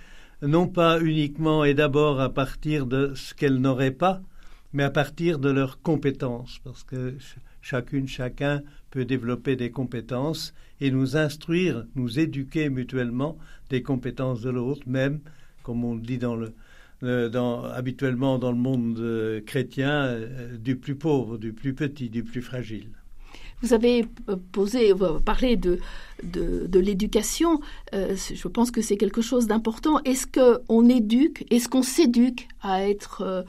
non 0.46 0.68
pas 0.68 1.00
uniquement 1.00 1.64
et 1.64 1.74
d'abord 1.74 2.20
à 2.20 2.32
partir 2.32 2.86
de 2.86 3.14
ce 3.14 3.34
qu'elles 3.34 3.60
n'auraient 3.60 3.90
pas, 3.90 4.20
mais 4.72 4.82
à 4.82 4.90
partir 4.90 5.38
de 5.38 5.50
leurs 5.50 5.80
compétences, 5.80 6.60
parce 6.64 6.82
que 6.82 7.14
chacune, 7.62 8.08
chacun 8.08 8.62
peut 8.90 9.04
développer 9.04 9.56
des 9.56 9.70
compétences 9.70 10.54
et 10.80 10.90
nous 10.90 11.16
instruire, 11.16 11.86
nous 11.94 12.18
éduquer 12.18 12.68
mutuellement 12.68 13.38
des 13.70 13.82
compétences 13.82 14.42
de 14.42 14.50
l'autre, 14.50 14.82
même, 14.86 15.20
comme 15.62 15.84
on 15.84 15.94
le 15.94 16.00
dit 16.00 16.18
habituellement 17.74 18.38
dans 18.38 18.52
le 18.52 18.58
monde 18.58 18.98
euh, 18.98 19.40
chrétien, 19.40 20.04
euh, 20.04 20.56
du 20.56 20.76
plus 20.76 20.96
pauvre, 20.96 21.38
du 21.38 21.52
plus 21.52 21.74
petit, 21.74 22.10
du 22.10 22.22
plus 22.24 22.42
fragile. 22.42 22.88
Vous 23.64 23.72
avez 23.72 24.04
euh, 24.28 24.36
posé, 24.52 24.92
parlé 25.24 25.56
de, 25.56 25.78
de, 26.22 26.78
l'éducation. 26.78 27.60
je 27.92 28.48
pense 28.48 28.70
que 28.70 28.82
c'est 28.82 28.98
quelque 28.98 29.22
chose 29.22 29.46
d'important. 29.46 30.00
Est-ce 30.04 30.26
qu'on 30.26 30.86
éduque, 30.86 31.46
est-ce 31.50 31.68
qu'on 31.70 31.82
s'éduque 31.82 32.46
à 32.60 32.86
être 32.86 33.44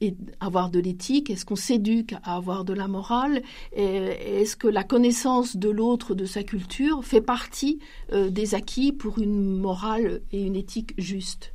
et 0.00 0.14
avoir 0.38 0.70
de 0.70 0.78
l'éthique? 0.78 1.28
Est-ce 1.28 1.44
qu'on 1.44 1.56
s'éduque 1.56 2.14
à 2.22 2.36
avoir 2.36 2.64
de 2.64 2.72
la 2.72 2.86
morale? 2.86 3.42
Est-ce 3.72 4.54
que 4.54 4.68
la 4.68 4.84
connaissance 4.84 5.56
de 5.56 5.68
l'autre, 5.68 6.14
de 6.14 6.24
sa 6.24 6.44
culture, 6.44 7.04
fait 7.04 7.20
partie 7.20 7.80
des 8.12 8.54
acquis 8.54 8.92
pour 8.92 9.18
une 9.18 9.58
morale 9.58 10.20
et 10.30 10.42
une 10.42 10.54
éthique 10.54 10.94
juste? 10.98 11.52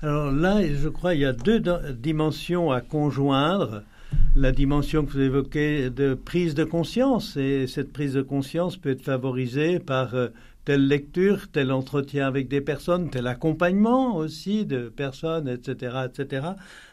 Alors 0.00 0.32
là, 0.32 0.62
je 0.66 0.88
crois 0.88 1.14
il 1.14 1.20
y 1.20 1.26
a 1.26 1.34
deux 1.34 1.62
dimensions 1.92 2.70
à 2.70 2.80
conjoindre. 2.80 3.82
La 4.36 4.52
dimension 4.52 5.04
que 5.04 5.12
vous 5.12 5.20
évoquez 5.20 5.90
de 5.90 6.14
prise 6.14 6.54
de 6.54 6.64
conscience, 6.64 7.36
et 7.36 7.66
cette 7.66 7.92
prise 7.92 8.14
de 8.14 8.22
conscience 8.22 8.76
peut 8.76 8.90
être 8.90 9.02
favorisée 9.02 9.80
par 9.80 10.14
euh, 10.14 10.28
telle 10.64 10.86
lecture, 10.86 11.48
tel 11.50 11.72
entretien 11.72 12.26
avec 12.26 12.48
des 12.48 12.60
personnes, 12.60 13.10
tel 13.10 13.26
accompagnement 13.26 14.16
aussi 14.16 14.66
de 14.66 14.88
personnes, 14.88 15.48
etc., 15.48 16.06
etc. 16.06 16.46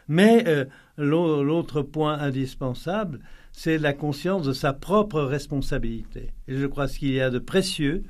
Mais 0.08 0.44
euh, 0.48 0.64
l'autre 0.96 1.82
point 1.82 2.18
indispensable, 2.18 3.20
c'est 3.52 3.78
la 3.78 3.92
conscience 3.92 4.44
de 4.44 4.52
sa 4.52 4.72
propre 4.72 5.20
responsabilité. 5.20 6.32
Et 6.48 6.56
je 6.56 6.66
crois 6.66 6.88
ce 6.88 6.98
qu'il 6.98 7.12
y 7.12 7.20
a 7.20 7.30
de 7.30 7.38
précieux 7.38 8.02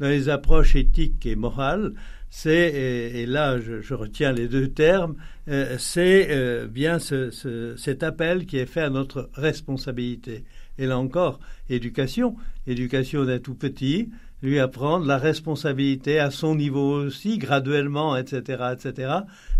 dans 0.00 0.08
les 0.08 0.28
approches 0.28 0.76
éthiques 0.76 1.24
et 1.26 1.36
morales, 1.36 1.94
c'est, 2.36 2.74
et, 3.14 3.26
là 3.26 3.60
je, 3.60 3.94
retiens 3.94 4.32
les 4.32 4.48
deux 4.48 4.66
termes, 4.66 5.14
euh, 5.46 5.76
c'est 5.78 6.26
euh, 6.30 6.66
bien 6.66 6.98
cet 6.98 8.02
appel 8.02 8.44
qui 8.44 8.58
est 8.58 8.66
fait 8.66 8.80
à 8.80 8.90
notre 8.90 9.30
responsabilité. 9.34 10.44
Et 10.76 10.86
là 10.86 10.98
encore, 10.98 11.38
éducation, 11.70 12.34
éducation 12.66 13.24
d'un 13.24 13.38
tout 13.38 13.54
petit, 13.54 14.10
lui 14.42 14.58
apprendre 14.58 15.06
la 15.06 15.16
responsabilité 15.16 16.18
à 16.18 16.32
son 16.32 16.56
niveau 16.56 17.04
aussi, 17.04 17.38
graduellement, 17.38 18.16
etc., 18.16 18.64
etc., 18.72 19.12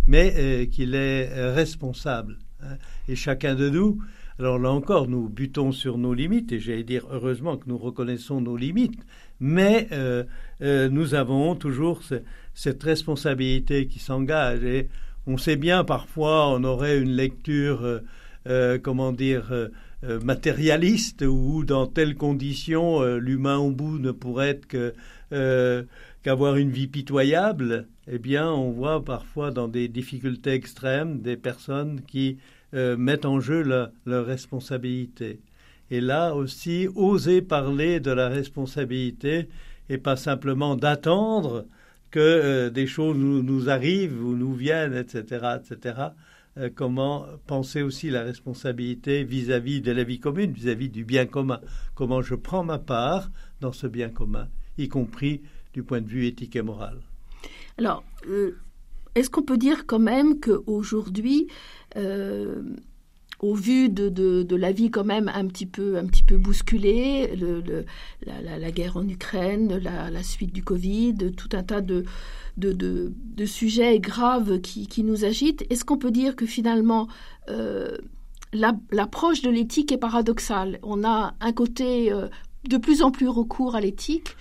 mais 0.09 0.35
euh, 0.37 0.67
qu'il 0.67 0.97
est 0.97 1.53
responsable. 1.55 2.39
Hein. 2.61 2.77
Et 3.09 3.15
chacun 3.15 3.55
de 3.55 3.71
nous, 3.71 4.03
alors 4.41 4.59
là 4.59 4.73
encore, 4.73 5.07
nous 5.07 5.29
butons 5.29 5.71
sur 5.71 5.97
nos 5.97 6.13
limites, 6.13 6.51
et 6.51 6.59
j'allais 6.59 6.83
dire 6.83 7.07
heureusement 7.09 7.57
que 7.57 7.69
nous 7.69 7.79
reconnaissons 7.79 8.41
nos 8.41 8.57
limites, 8.57 9.01
mais 9.39 9.89
nous 10.61 11.15
avons 11.15 11.55
toujours 11.55 12.01
cette 12.55 12.83
responsabilité 12.83 13.87
qui 13.87 13.99
s'engage. 13.99 14.65
Et 14.65 14.89
on 15.27 15.39
sait 15.39 15.57
bien, 15.57 15.85
parfois, 15.85 16.49
on 16.49 16.65
aurait 16.65 16.99
une 16.99 17.13
lecture, 17.13 17.85
euh, 17.85 18.01
euh, 18.47 18.79
comment 18.79 19.13
dire, 19.13 19.53
euh, 19.53 19.69
matérialiste, 20.23 21.23
où 21.23 21.65
dans 21.65 21.87
telles 21.87 22.15
conditions, 22.15 23.03
l'humain 23.17 23.57
au 23.57 23.71
bout 23.71 23.99
ne 23.99 24.11
pourrait 24.11 24.61
que 24.69 24.95
qu'avoir 26.23 26.57
une 26.57 26.71
vie 26.71 26.87
pitoyable, 26.87 27.87
eh 28.07 28.19
bien, 28.19 28.51
on 28.51 28.71
voit 28.71 29.03
parfois 29.03 29.51
dans 29.51 29.67
des 29.67 29.89
difficultés 29.89 30.53
extrêmes 30.53 31.21
des 31.21 31.39
personnes 31.39 32.03
qui 32.07 32.37
mettent 32.73 33.25
en 33.25 33.41
jeu 33.41 33.63
leur 33.63 34.27
responsabilité. 34.27 35.41
Et 35.91 36.03
là 36.03 36.35
aussi, 36.35 36.87
oser 36.95 37.41
parler 37.41 37.99
de 37.99 38.11
la 38.11 38.29
responsabilité 38.29 39.49
et 39.89 39.99
pas 39.99 40.17
simplement 40.17 40.77
d'attendre 40.77 41.65
que 42.15 42.21
euh, 42.21 42.71
des 42.71 42.87
choses 42.87 43.17
nous, 43.17 43.69
arrivent 43.69 44.25
ou 44.25 44.37
nous 44.37 44.55
viennent, 44.55 44.95
etc., 44.95 45.59
etc. 45.59 46.01
Euh, 46.57 46.71
comment 46.73 47.27
penser 47.49 47.83
aussi 47.83 48.09
la 48.09 48.23
responsabilité 48.23 49.25
vis-à-vis 49.25 49.81
de 49.81 49.91
la 49.91 50.05
vie 50.05 50.21
commune, 50.21 50.53
vis-à-vis 50.53 50.91
du 50.91 51.05
bien 51.05 51.27
commun. 51.27 51.61
Comment 51.97 52.23
je 52.23 52.37
prends 52.37 52.63
ma 52.63 52.79
part 52.79 53.33
dans 53.61 53.73
ce 53.73 53.89
bien 53.89 54.11
commun, 54.11 54.47
y 54.79 54.87
compris 54.87 55.43
du 55.73 55.83
point 55.83 56.01
de 56.01 56.07
vue 56.07 56.29
éthique 56.29 56.55
et 56.55 56.63
moral. 56.63 57.01
Alors, 57.79 58.05
euh, 58.29 58.53
est-ce 59.17 59.29
qu'on 59.29 59.43
peut 59.43 59.59
dire 59.59 59.85
quand 59.85 59.99
même 59.99 60.39
qu'aujourd'hui, 60.39 61.49
au 63.45 63.55
vu 63.55 63.91
de, 63.91 64.09
de, 64.09 64.57
la 64.57 64.73
vie 64.73 64.91
quand 64.91 65.05
même 65.05 65.31
un 65.35 65.47
petit 65.47 65.67
peu, 65.67 66.01
bousculée, 66.39 67.31
la, 68.25 68.71
guerre 68.71 68.97
en 68.97 69.07
Ukraine, 69.07 69.79
la, 69.79 70.23
suite 70.23 70.53
du 70.53 70.65
Covid, 70.65 71.15
tout 71.37 71.51
un 71.53 71.63
tas 71.63 71.83
de, 71.83 72.05
sujets 73.45 74.01
graves 74.01 74.61
qui, 74.61 74.87
qui 74.87 75.05
nous 75.05 75.27
agitent, 75.27 75.67
est-ce 75.69 75.85
qu'on 75.85 75.99
peut 75.99 76.11
dire 76.11 76.37
que 76.37 76.47
finalement 76.47 77.07
euh, 77.51 77.99
l'approche 78.53 79.43
de 79.43 79.51
l'éthique 79.51 79.93
est 79.93 79.99
paradoxale? 79.99 80.79
On 80.83 81.05
a 81.05 81.35
un 81.41 81.53
côté 81.53 82.11
euh, 82.13 82.29
de 82.69 82.77
plus 82.77 83.03
en 83.03 83.11
plus 83.11 83.29
recours 83.29 83.75
à 83.75 83.81
l'éthique 83.81 84.37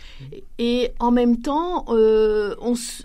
et 0.60 0.92
en 1.00 1.12
même 1.12 1.42
temps, 1.42 1.86
euh, 1.90 2.56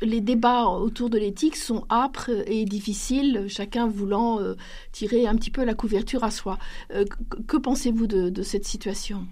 les 0.03 0.21
débats 0.21 0.67
autour 0.67 1.11
de 1.11 1.19
l'éthique 1.19 1.57
sont 1.57 1.85
âpres 1.91 2.31
et 2.47 2.65
difficiles, 2.65 3.47
chacun 3.49 3.89
voulant 3.89 4.41
euh, 4.41 4.55
tirer 4.93 5.27
un 5.27 5.35
petit 5.35 5.51
peu 5.51 5.65
la 5.65 5.75
couverture 5.75 6.25
à 6.25 6.31
soi. 6.31 6.59
Euh, 6.93 7.05
que 7.47 7.57
pensez-vous 7.57 8.07
de, 8.07 8.43
cette 8.43 8.65
situation? 8.65 9.27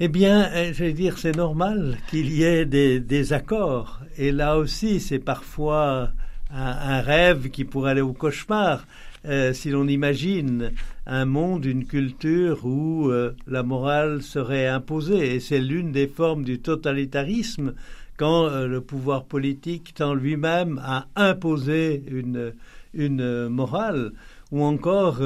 Eh 0.00 0.08
bien, 0.08 0.72
je 0.72 0.84
vais 0.84 0.92
dire, 0.92 1.18
c'est 1.18 1.36
normal 1.36 1.98
qu'il 2.10 2.32
y 2.32 2.42
ait 2.42 2.64
des, 2.64 3.32
accords. 3.32 4.00
Et 4.16 4.32
là 4.32 4.56
aussi, 4.56 5.00
c'est 5.00 5.18
parfois 5.18 6.10
un, 6.50 7.00
rêve 7.00 7.50
qui 7.50 7.64
pourrait 7.64 7.92
aller 7.92 8.00
au 8.00 8.12
cauchemar. 8.12 8.86
Euh, 9.24 9.52
si 9.52 9.70
l'on 9.70 9.86
imagine 9.86 10.72
un 11.06 11.24
monde, 11.26 11.64
une 11.64 11.84
culture 11.84 12.66
où 12.66 13.08
euh, 13.08 13.36
la 13.46 13.62
morale 13.62 14.20
serait 14.20 14.66
imposée. 14.66 15.36
Et 15.36 15.40
c'est 15.40 15.60
l'une 15.60 15.92
des 15.92 16.08
formes 16.08 16.42
du 16.42 16.58
totalitarisme 16.58 17.74
quand 18.16 18.46
euh, 18.46 18.66
le 18.66 18.80
pouvoir 18.80 19.24
politique 19.24 19.94
tend 19.94 20.14
lui-même 20.14 20.80
à 20.84 21.06
imposer 21.14 22.02
une, 22.10 22.52
une 22.94 23.48
morale, 23.48 24.12
ou 24.50 24.64
encore 24.64 25.20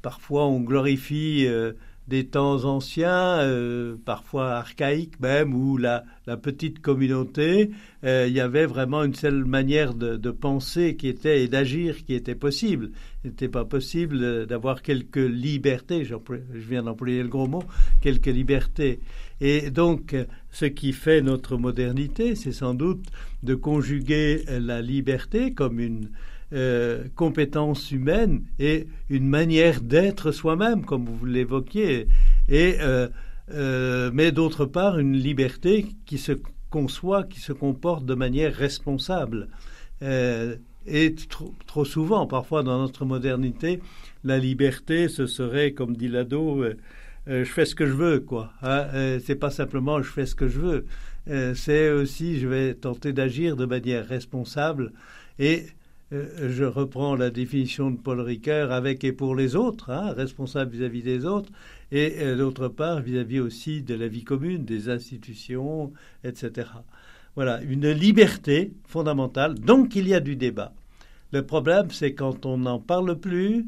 parfois 0.00 0.46
on 0.46 0.60
glorifie 0.60 1.46
des 2.10 2.26
temps 2.26 2.64
anciens, 2.64 3.38
euh, 3.38 3.94
parfois 4.04 4.54
archaïques 4.54 5.20
même, 5.20 5.54
où 5.54 5.76
la, 5.76 6.04
petite 6.42 6.80
communauté, 6.80 7.70
euh, 8.04 8.26
il 8.28 8.34
y 8.34 8.40
avait 8.40 8.66
vraiment 8.66 9.04
une 9.04 9.14
seule 9.14 9.44
manière 9.44 9.94
de, 9.94 10.30
penser 10.30 10.96
qui 10.96 11.08
était 11.08 11.42
et 11.42 11.48
d'agir 11.48 12.04
qui 12.04 12.14
était 12.14 12.34
possible. 12.34 12.90
Il 13.24 13.30
n'était 13.30 13.48
pas 13.48 13.64
possible 13.64 14.46
d'avoir 14.46 14.82
quelques 14.82 15.16
libertés, 15.16 16.04
je 16.04 16.16
viens 16.54 16.82
d'employer 16.82 17.22
le 17.22 17.28
gros 17.28 17.46
mot, 17.46 17.62
quelques 18.00 18.26
libertés. 18.26 19.00
Et 19.40 19.70
donc, 19.70 20.16
ce 20.50 20.66
qui 20.66 20.92
fait 20.92 21.22
notre 21.22 21.56
modernité, 21.56 22.34
c'est 22.34 22.52
sans 22.52 22.74
doute 22.74 23.06
de 23.42 23.54
conjuguer 23.54 24.44
la 24.48 24.82
liberté 24.82 25.52
comme 25.52 25.78
une 25.80 26.10
euh, 26.52 27.04
compétence 27.14 27.92
humaine 27.92 28.42
et 28.58 28.88
une 29.08 29.28
manière 29.28 29.80
d'être 29.80 30.32
soi-même, 30.32 30.84
comme 30.84 31.04
vous 31.04 31.24
l'évoquiez, 31.24 32.08
et 32.48 32.74
euh, 32.80 33.06
euh, 33.52 34.10
mais 34.12 34.32
d'autre 34.32 34.64
part 34.66 34.98
une 34.98 35.16
liberté 35.16 35.86
qui 36.06 36.18
se 36.18 36.32
conçoit, 36.68 37.22
qui 37.22 37.38
se 37.38 37.52
comporte 37.52 38.04
de 38.04 38.14
manière 38.14 38.52
responsable. 38.52 39.46
et 40.02 41.14
trop, 41.66 41.84
souvent, 41.84 42.26
parfois 42.26 42.64
dans 42.64 42.80
notre 42.80 43.04
modernité, 43.04 43.80
la 44.24 44.38
liberté, 44.38 45.08
ce 45.08 45.26
serait, 45.28 45.70
comme 45.70 45.96
dit 45.96 46.08
l'ado, 46.08 46.64
je 47.28 47.44
fais 47.44 47.64
ce 47.64 47.76
que 47.76 47.86
je 47.86 47.92
veux, 47.92 48.18
quoi. 48.18 48.52
Hein. 48.62 49.18
c'est 49.24 49.36
pas 49.36 49.50
simplement 49.50 50.02
je 50.02 50.10
fais 50.10 50.26
ce 50.26 50.34
que 50.34 50.48
je 50.48 50.58
veux. 50.58 51.54
c'est 51.54 51.90
aussi 51.92 52.40
je 52.40 52.48
vais 52.48 52.74
tenter 52.74 53.12
d'agir 53.12 53.54
de 53.54 53.66
manière 53.66 54.04
responsable 54.04 54.92
et 55.38 55.66
je 56.10 56.64
reprends 56.64 57.14
la 57.14 57.30
définition 57.30 57.90
de 57.90 57.96
Paul 57.96 58.20
Ricoeur 58.20 58.72
avec 58.72 59.04
et 59.04 59.12
pour 59.12 59.36
les 59.36 59.54
autres, 59.54 59.90
hein, 59.90 60.12
responsable 60.12 60.72
vis-à-vis 60.76 61.02
des 61.02 61.24
autres, 61.24 61.50
et 61.92 62.34
d'autre 62.36 62.68
part 62.68 63.00
vis-à-vis 63.00 63.40
aussi 63.40 63.82
de 63.82 63.94
la 63.94 64.08
vie 64.08 64.24
commune, 64.24 64.64
des 64.64 64.88
institutions, 64.88 65.92
etc. 66.24 66.68
Voilà, 67.36 67.62
une 67.62 67.90
liberté 67.90 68.72
fondamentale. 68.86 69.54
Donc 69.54 69.94
il 69.94 70.08
y 70.08 70.14
a 70.14 70.20
du 70.20 70.36
débat. 70.36 70.72
Le 71.32 71.46
problème, 71.46 71.90
c'est 71.90 72.14
quand 72.14 72.44
on 72.44 72.58
n'en 72.58 72.80
parle 72.80 73.18
plus 73.18 73.66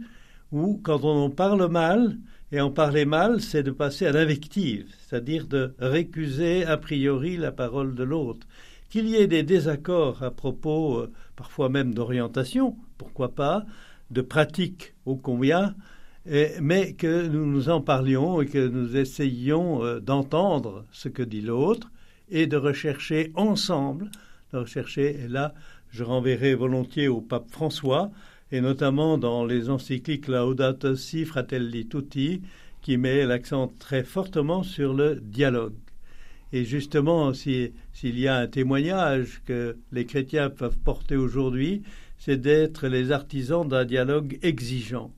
ou 0.50 0.80
quand 0.82 1.04
on 1.04 1.24
en 1.24 1.30
parle 1.30 1.68
mal. 1.68 2.18
Et 2.54 2.60
en 2.60 2.70
parler 2.70 3.06
mal, 3.06 3.40
c'est 3.40 3.62
de 3.62 3.70
passer 3.70 4.04
à 4.04 4.12
l'invective, 4.12 4.86
c'est-à-dire 4.98 5.46
de 5.46 5.74
récuser 5.78 6.66
a 6.66 6.76
priori 6.76 7.38
la 7.38 7.50
parole 7.50 7.94
de 7.94 8.02
l'autre. 8.02 8.46
Qu'il 8.92 9.08
y 9.08 9.16
ait 9.16 9.26
des 9.26 9.42
désaccords 9.42 10.22
à 10.22 10.30
propos, 10.30 10.98
euh, 10.98 11.10
parfois 11.34 11.70
même 11.70 11.94
d'orientation, 11.94 12.76
pourquoi 12.98 13.34
pas, 13.34 13.64
de 14.10 14.20
pratiques 14.20 14.92
au 15.06 15.16
combien, 15.16 15.74
mais 16.60 16.92
que 16.92 17.26
nous 17.26 17.46
nous 17.46 17.70
en 17.70 17.80
parlions 17.80 18.42
et 18.42 18.46
que 18.46 18.68
nous 18.68 18.94
essayions 18.94 19.82
euh, 19.82 19.98
d'entendre 19.98 20.84
ce 20.92 21.08
que 21.08 21.22
dit 21.22 21.40
l'autre 21.40 21.90
et 22.30 22.46
de 22.46 22.58
rechercher 22.58 23.32
ensemble, 23.34 24.10
de 24.52 24.58
rechercher, 24.58 25.22
et 25.24 25.28
là 25.28 25.54
je 25.88 26.04
renverrai 26.04 26.54
volontiers 26.54 27.08
au 27.08 27.22
pape 27.22 27.50
François, 27.50 28.10
et 28.50 28.60
notamment 28.60 29.16
dans 29.16 29.46
les 29.46 29.70
encycliques 29.70 30.28
Laudato 30.28 30.96
Si, 30.96 31.24
Fratelli 31.24 31.88
Tutti, 31.88 32.42
qui 32.82 32.98
met 32.98 33.24
l'accent 33.24 33.72
très 33.78 34.04
fortement 34.04 34.62
sur 34.62 34.92
le 34.92 35.14
dialogue. 35.14 35.72
Et 36.52 36.64
justement, 36.64 37.32
s'il 37.32 37.72
y 38.02 38.28
a 38.28 38.36
un 38.36 38.46
témoignage 38.46 39.40
que 39.46 39.76
les 39.90 40.04
chrétiens 40.04 40.50
peuvent 40.50 40.78
porter 40.78 41.16
aujourd'hui, 41.16 41.82
c'est 42.18 42.36
d'être 42.36 42.88
les 42.88 43.10
artisans 43.10 43.66
d'un 43.66 43.84
dialogue 43.84 44.38
exigeant. 44.42 45.10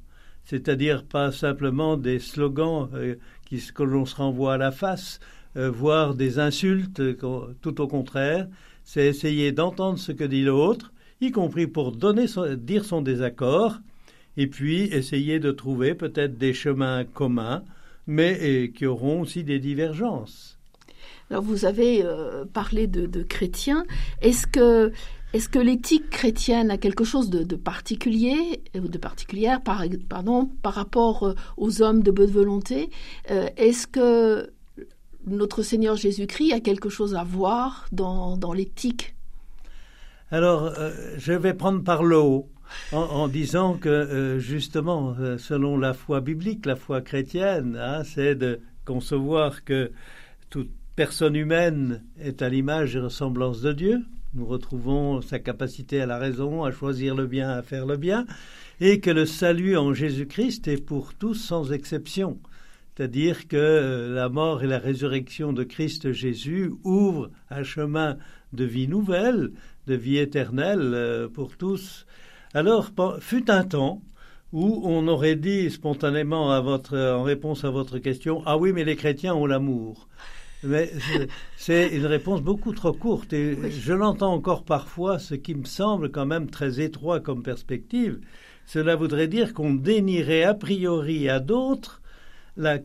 C'est-à-dire 0.44 1.04
pas 1.04 1.32
simplement 1.32 1.96
des 1.96 2.18
slogans 2.18 2.88
euh, 2.94 3.16
qui, 3.46 3.60
que 3.74 3.82
l'on 3.82 4.06
se 4.06 4.14
renvoie 4.16 4.54
à 4.54 4.58
la 4.58 4.70
face, 4.70 5.18
euh, 5.56 5.70
voire 5.70 6.14
des 6.14 6.38
insultes, 6.38 7.02
tout 7.60 7.80
au 7.80 7.88
contraire, 7.88 8.46
c'est 8.84 9.06
essayer 9.06 9.52
d'entendre 9.52 9.98
ce 9.98 10.12
que 10.12 10.24
dit 10.24 10.42
l'autre, 10.42 10.92
y 11.20 11.30
compris 11.30 11.66
pour 11.66 11.92
donner 11.92 12.26
dire 12.58 12.84
son 12.84 13.00
désaccord, 13.00 13.78
et 14.36 14.46
puis 14.46 14.82
essayer 14.84 15.40
de 15.40 15.50
trouver 15.50 15.94
peut-être 15.94 16.38
des 16.38 16.52
chemins 16.52 17.04
communs, 17.04 17.64
mais 18.06 18.70
qui 18.74 18.86
auront 18.86 19.22
aussi 19.22 19.44
des 19.44 19.58
divergences. 19.58 20.53
Alors 21.30 21.42
vous 21.42 21.64
avez 21.64 22.04
euh, 22.04 22.44
parlé 22.44 22.86
de, 22.86 23.22
chrétiens. 23.22 23.84
Est-ce 24.20 24.46
que 24.46 24.92
est-ce 25.32 25.48
que 25.48 25.58
l'éthique 25.58 26.10
chrétienne 26.10 26.70
a 26.70 26.78
quelque 26.78 27.02
chose 27.02 27.28
de, 27.28 27.56
particulier 27.56 28.62
ou 28.76 28.86
de 28.86 28.98
particulière 28.98 29.60
par, 29.60 29.82
pardon, 30.08 30.48
par 30.62 30.74
rapport 30.74 31.24
euh, 31.24 31.34
aux 31.56 31.82
hommes 31.82 32.04
de 32.04 32.12
bonne 32.12 32.30
volonté? 32.30 32.88
Est-ce 33.28 33.88
que 33.88 34.52
notre 35.26 35.62
Seigneur 35.62 35.96
Jésus-Christ 35.96 36.52
a 36.52 36.60
quelque 36.60 36.88
chose 36.88 37.14
à 37.14 37.24
voir 37.24 37.86
dans, 37.92 38.52
l'éthique? 38.52 39.14
Alors, 40.30 40.64
euh, 40.64 40.92
je 41.16 41.32
vais 41.32 41.54
prendre 41.54 41.82
par 41.82 42.02
le 42.02 42.18
haut. 42.18 42.48
En, 42.92 43.28
disant 43.28 43.74
que 43.74 43.88
euh, 43.88 44.38
justement, 44.38 45.14
euh, 45.20 45.38
selon 45.38 45.76
la 45.76 45.92
foi 45.92 46.20
biblique, 46.20 46.66
la 46.66 46.74
foi 46.76 47.02
chrétienne, 47.02 47.78
hein, 47.80 48.02
c'est 48.04 48.34
de 48.34 48.58
concevoir 48.84 49.64
que 49.64 49.92
toute 50.48 50.70
personne 50.96 51.34
humaine 51.34 52.04
est 52.20 52.42
à 52.42 52.48
l'image 52.48 52.94
et 52.94 53.00
ressemblance 53.00 53.60
de 53.60 53.72
Dieu. 53.72 54.02
Nous 54.34 54.46
retrouvons 54.46 55.20
sa 55.22 55.38
capacité 55.38 56.00
à 56.00 56.06
la 56.06 56.18
raison, 56.18 56.64
à 56.64 56.70
choisir 56.70 57.14
le 57.14 57.26
bien, 57.26 57.50
à 57.50 57.62
faire 57.62 57.86
le 57.86 57.96
bien, 57.96 58.26
et 58.80 59.00
que 59.00 59.10
le 59.10 59.26
salut 59.26 59.76
en 59.76 59.92
Jésus-Christ 59.92 60.68
est 60.68 60.84
pour 60.84 61.14
tous 61.14 61.34
sans 61.34 61.72
exception. 61.72 62.38
C'est-à-dire 62.94 63.48
que 63.48 63.56
euh, 63.56 64.14
la 64.14 64.28
mort 64.28 64.62
et 64.62 64.68
la 64.68 64.78
résurrection 64.78 65.52
de 65.52 65.64
Christ 65.64 66.12
Jésus 66.12 66.72
ouvrent 66.84 67.30
un 67.50 67.64
chemin 67.64 68.16
de 68.52 68.64
vie 68.64 68.86
nouvelle, 68.86 69.50
de 69.88 69.94
vie 69.94 70.18
éternelle 70.18 70.92
euh, 70.94 71.28
pour 71.28 71.56
tous. 71.56 72.06
Alors, 72.54 72.92
fut 73.18 73.50
un 73.50 73.64
temps 73.64 74.00
où 74.52 74.82
on 74.84 75.08
aurait 75.08 75.34
dit 75.34 75.72
spontanément 75.72 76.50
en 76.50 77.22
réponse 77.24 77.64
à 77.64 77.70
votre 77.70 77.98
question, 77.98 78.42
ah 78.46 78.56
oui, 78.56 78.72
mais 78.72 78.84
les 78.84 78.94
chrétiens 78.94 79.34
ont 79.34 79.46
l'amour. 79.46 80.08
Mais 80.64 80.90
c'est 81.56 81.88
une 81.88 82.06
réponse 82.06 82.42
beaucoup 82.42 82.72
trop 82.72 82.92
courte 82.92 83.32
et 83.32 83.70
je 83.70 83.92
l'entends 83.92 84.32
encore 84.32 84.64
parfois, 84.64 85.18
ce 85.18 85.34
qui 85.34 85.54
me 85.54 85.64
semble 85.64 86.10
quand 86.10 86.26
même 86.26 86.50
très 86.50 86.80
étroit 86.80 87.20
comme 87.20 87.42
perspective. 87.42 88.20
Cela 88.66 88.96
voudrait 88.96 89.28
dire 89.28 89.52
qu'on 89.52 89.74
dénierait 89.74 90.44
a 90.44 90.54
priori 90.54 91.28
à 91.28 91.40
d'autres 91.40 92.00
la, 92.56 92.78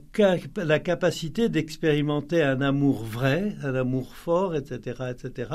la 0.57 0.79
capacité 0.79 1.47
d'expérimenter 1.47 2.41
un 2.41 2.61
amour 2.61 3.03
vrai, 3.03 3.55
un 3.63 3.75
amour 3.75 4.15
fort, 4.15 4.55
etc., 4.55 5.03
etc. 5.11 5.51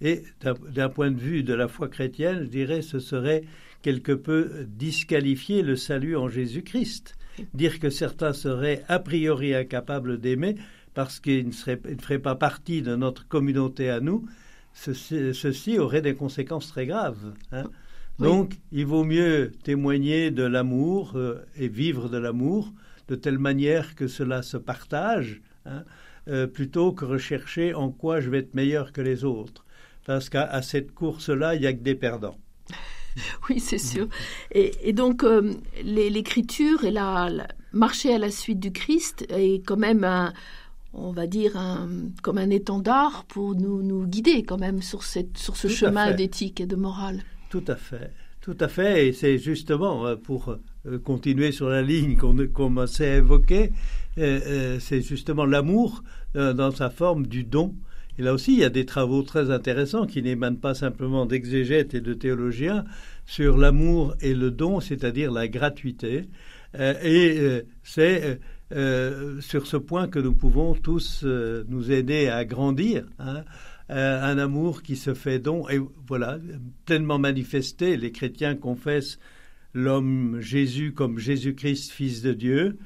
Et 0.00 0.22
d'un 0.40 0.88
point 0.88 1.10
de 1.10 1.18
vue 1.18 1.42
de 1.42 1.52
la 1.52 1.68
foi 1.68 1.88
chrétienne, 1.88 2.44
je 2.44 2.48
dirais, 2.48 2.82
ce 2.82 3.00
serait 3.00 3.42
quelque 3.82 4.12
peu 4.12 4.66
disqualifier 4.66 5.62
le 5.62 5.76
salut 5.76 6.16
en 6.16 6.28
Jésus-Christ. 6.28 7.16
Dire 7.54 7.78
que 7.80 7.90
certains 7.90 8.32
seraient 8.32 8.82
a 8.88 8.98
priori 8.98 9.54
incapables 9.54 10.18
d'aimer 10.18 10.56
parce 10.94 11.20
qu'ils 11.20 11.48
ne, 11.48 11.52
feraient 11.52 12.18
pas 12.18 12.34
partie 12.34 12.82
de 12.82 12.96
notre 12.96 13.26
communauté 13.28 13.90
à 13.90 14.00
nous, 14.00 14.26
ceci, 14.72 15.78
aurait 15.78 16.02
des 16.02 16.14
conséquences 16.14 16.68
très 16.68 16.86
graves. 16.86 17.34
Hein. 17.52 17.64
Donc, 18.18 18.58
il 18.70 18.84
vaut 18.84 19.04
mieux 19.04 19.50
témoigner 19.62 20.30
de 20.30 20.42
l'amour 20.42 21.12
euh, 21.14 21.46
et 21.56 21.68
vivre 21.68 22.10
de 22.10 22.18
l'amour 22.18 22.70
de 23.08 23.14
telle 23.14 23.38
manière 23.38 23.94
que 23.94 24.08
cela 24.08 24.42
se 24.42 24.58
partage, 24.58 25.40
hein, 25.64 25.84
euh, 26.28 26.46
plutôt 26.46 26.92
que 26.92 27.06
rechercher 27.06 27.72
en 27.72 27.90
quoi 27.90 28.20
je 28.20 28.28
vais 28.28 28.38
être 28.40 28.54
meilleur 28.54 28.92
que 28.92 29.00
les 29.00 29.24
autres. 29.24 29.64
Parce 30.04 30.28
qu'à 30.28 30.60
cette 30.60 30.92
course-là, 30.92 31.54
il 31.54 31.62
n'y 31.62 31.66
a 31.66 31.72
que 31.72 31.82
des 31.82 31.94
perdants. 31.94 32.38
Oui, 33.48 33.58
c'est 33.58 33.78
sûr. 33.78 34.06
Et, 34.52 34.92
donc, 34.92 35.24
euh, 35.24 35.54
l'écriture 35.82 36.84
et 36.84 36.92
la, 36.92 37.28
marcher 37.72 38.14
à 38.14 38.18
la 38.18 38.30
suite 38.30 38.60
du 38.60 38.70
Christ 38.70 39.26
est 39.30 39.66
quand 39.66 39.76
même 39.76 40.04
un, 40.04 40.32
on 40.92 41.12
va 41.12 41.26
dire, 41.26 41.56
un, 41.56 41.88
comme 42.22 42.38
un 42.38 42.50
étendard 42.50 43.24
pour 43.28 43.54
nous, 43.54 43.82
nous 43.82 44.06
guider 44.06 44.42
quand 44.42 44.58
même 44.58 44.82
sur, 44.82 45.02
cette, 45.02 45.38
sur 45.38 45.56
ce 45.56 45.68
chemin 45.68 46.12
d'éthique 46.12 46.60
et 46.60 46.66
de 46.66 46.76
morale. 46.76 47.22
Tout 47.48 47.64
à 47.68 47.76
fait. 47.76 48.12
Tout 48.40 48.56
à 48.58 48.68
fait, 48.68 49.08
et 49.08 49.12
c'est 49.12 49.36
justement 49.36 50.06
euh, 50.06 50.16
pour 50.16 50.56
euh, 50.86 50.98
continuer 50.98 51.52
sur 51.52 51.68
la 51.68 51.82
ligne 51.82 52.16
qu'on 52.16 52.34
commençait 52.46 53.10
à 53.10 53.16
évoquer, 53.16 53.70
euh, 54.16 54.78
c'est 54.80 55.02
justement 55.02 55.44
l'amour 55.44 56.02
dans 56.34 56.70
sa 56.70 56.90
forme 56.90 57.26
du 57.26 57.44
don. 57.44 57.74
Et 58.18 58.22
là 58.22 58.32
aussi, 58.32 58.52
il 58.52 58.60
y 58.60 58.64
a 58.64 58.70
des 58.70 58.86
travaux 58.86 59.22
très 59.22 59.50
intéressants 59.50 60.06
qui 60.06 60.22
n'émanent 60.22 60.56
pas 60.56 60.74
simplement 60.74 61.26
d'exégètes 61.26 61.94
et 61.94 62.00
de 62.00 62.14
théologiens 62.14 62.84
sur 63.26 63.58
l'amour 63.58 64.14
et 64.20 64.34
le 64.34 64.50
don, 64.50 64.80
c'est-à-dire 64.80 65.32
la 65.32 65.48
gratuité. 65.48 66.28
et 66.78 67.62
c'est 67.82 68.38
sur 68.70 69.66
ce 69.66 69.76
point 69.76 70.08
que 70.08 70.18
nous 70.18 70.34
pouvons 70.34 70.74
tous 70.74 71.24
nous 71.24 71.90
aider 71.90 72.28
à 72.28 72.44
grandir. 72.44 73.04
Hein, 73.18 73.44
euh, 73.90 74.22
un 74.22 74.38
amour 74.38 74.82
qui 74.84 74.94
se 74.94 75.14
fait 75.14 75.40
don, 75.40 75.68
et 75.68 75.80
voilà, 76.06 76.38
pleinement 76.86 77.18
manifesté. 77.18 77.96
Les 77.96 78.12
chrétiens 78.12 78.54
confessent 78.54 79.18
l'homme 79.74 80.40
Jésus 80.40 80.92
comme 80.92 81.18
Jésus-Christ, 81.18 81.90
Fils 81.90 82.22
de 82.22 82.32
Dieu, 82.32 82.78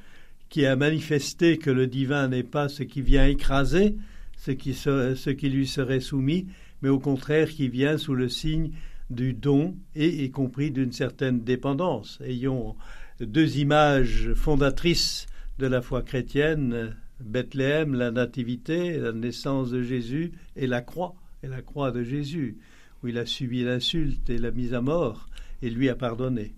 qui 0.48 0.64
a 0.64 0.76
manifesté 0.76 1.58
que 1.58 1.70
le 1.70 1.86
divin 1.86 2.28
n'est 2.28 2.42
pas 2.42 2.70
ce 2.70 2.84
qui 2.84 3.02
vient 3.02 3.26
écraser 3.26 3.96
ce 4.38 4.50
qui, 4.50 4.72
ce 4.74 5.30
qui 5.30 5.48
lui 5.48 5.66
serait 5.66 6.00
soumis, 6.00 6.46
mais 6.80 6.88
au 6.88 6.98
contraire 6.98 7.48
qui 7.48 7.68
vient 7.68 7.98
sous 7.98 8.14
le 8.14 8.28
signe 8.28 8.72
du 9.10 9.34
don 9.34 9.76
et 9.94 10.24
y 10.24 10.30
compris 10.30 10.70
d'une 10.70 10.92
certaine 10.92 11.40
dépendance. 11.40 12.18
Ayons 12.24 12.76
deux 13.20 13.58
images 13.58 14.32
fondatrices 14.34 15.26
de 15.58 15.66
la 15.66 15.80
foi 15.82 16.02
chrétienne, 16.02 16.96
Bethléem, 17.20 17.94
la 17.94 18.10
nativité, 18.10 18.98
la 18.98 19.12
naissance 19.12 19.70
de 19.70 19.82
Jésus 19.82 20.32
et 20.56 20.66
la 20.66 20.82
croix, 20.82 21.14
et 21.42 21.48
la 21.48 21.62
croix 21.62 21.90
de 21.92 22.02
Jésus, 22.02 22.58
où 23.02 23.08
il 23.08 23.18
a 23.18 23.26
subi 23.26 23.62
l'insulte 23.62 24.28
et 24.30 24.38
la 24.38 24.50
mise 24.50 24.74
à 24.74 24.80
mort, 24.80 25.28
et 25.62 25.70
lui 25.70 25.88
a 25.88 25.94
pardonné. 25.94 26.54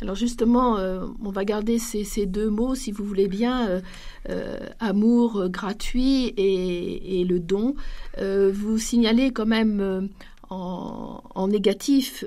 Alors 0.00 0.14
justement, 0.14 0.78
euh, 0.78 1.06
on 1.24 1.30
va 1.30 1.44
garder 1.44 1.78
ces, 1.78 2.26
deux 2.26 2.50
mots, 2.50 2.74
si 2.74 2.92
vous 2.92 3.04
voulez 3.04 3.26
bien, 3.26 3.68
euh, 3.68 3.80
euh, 4.28 4.58
amour 4.78 5.48
gratuit 5.48 6.34
et, 6.36 7.24
le 7.24 7.40
don. 7.40 7.74
vous 8.18 8.78
signalez 8.78 9.32
quand 9.32 9.46
même 9.46 10.08
en, 10.50 11.22
en 11.34 11.48
négatif 11.48 12.24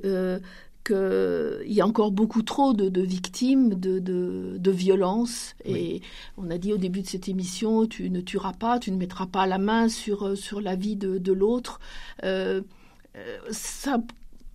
qu'il 0.92 1.72
y 1.72 1.82
a 1.82 1.88
encore 1.88 2.12
beaucoup 2.12 2.42
trop 2.42 2.74
de, 2.74 3.02
victimes 3.02 3.76
de, 3.76 4.00
de, 4.00 4.72
violences. 4.72 5.56
Et 5.66 6.02
on 6.38 6.50
a 6.50 6.58
dit 6.58 6.74
au 6.74 6.78
début 6.78 7.02
de 7.02 7.08
cette 7.08 7.28
émission, 7.28 7.86
tu 7.86 8.10
ne 8.10 8.22
tueras 8.22 8.54
pas, 8.54 8.80
tu 8.80 8.92
ne 8.92 8.98
mettras 8.98 9.28
pas 9.28 9.46
la 9.46 9.58
main 9.58 9.90
sur, 9.90 10.38
sur 10.38 10.62
la 10.62 10.76
vie 10.76 10.96
de, 10.96 11.32
l'autre. 11.32 11.80
Euh, 12.24 12.62
euh, 13.16 13.38
ça, 13.52 13.98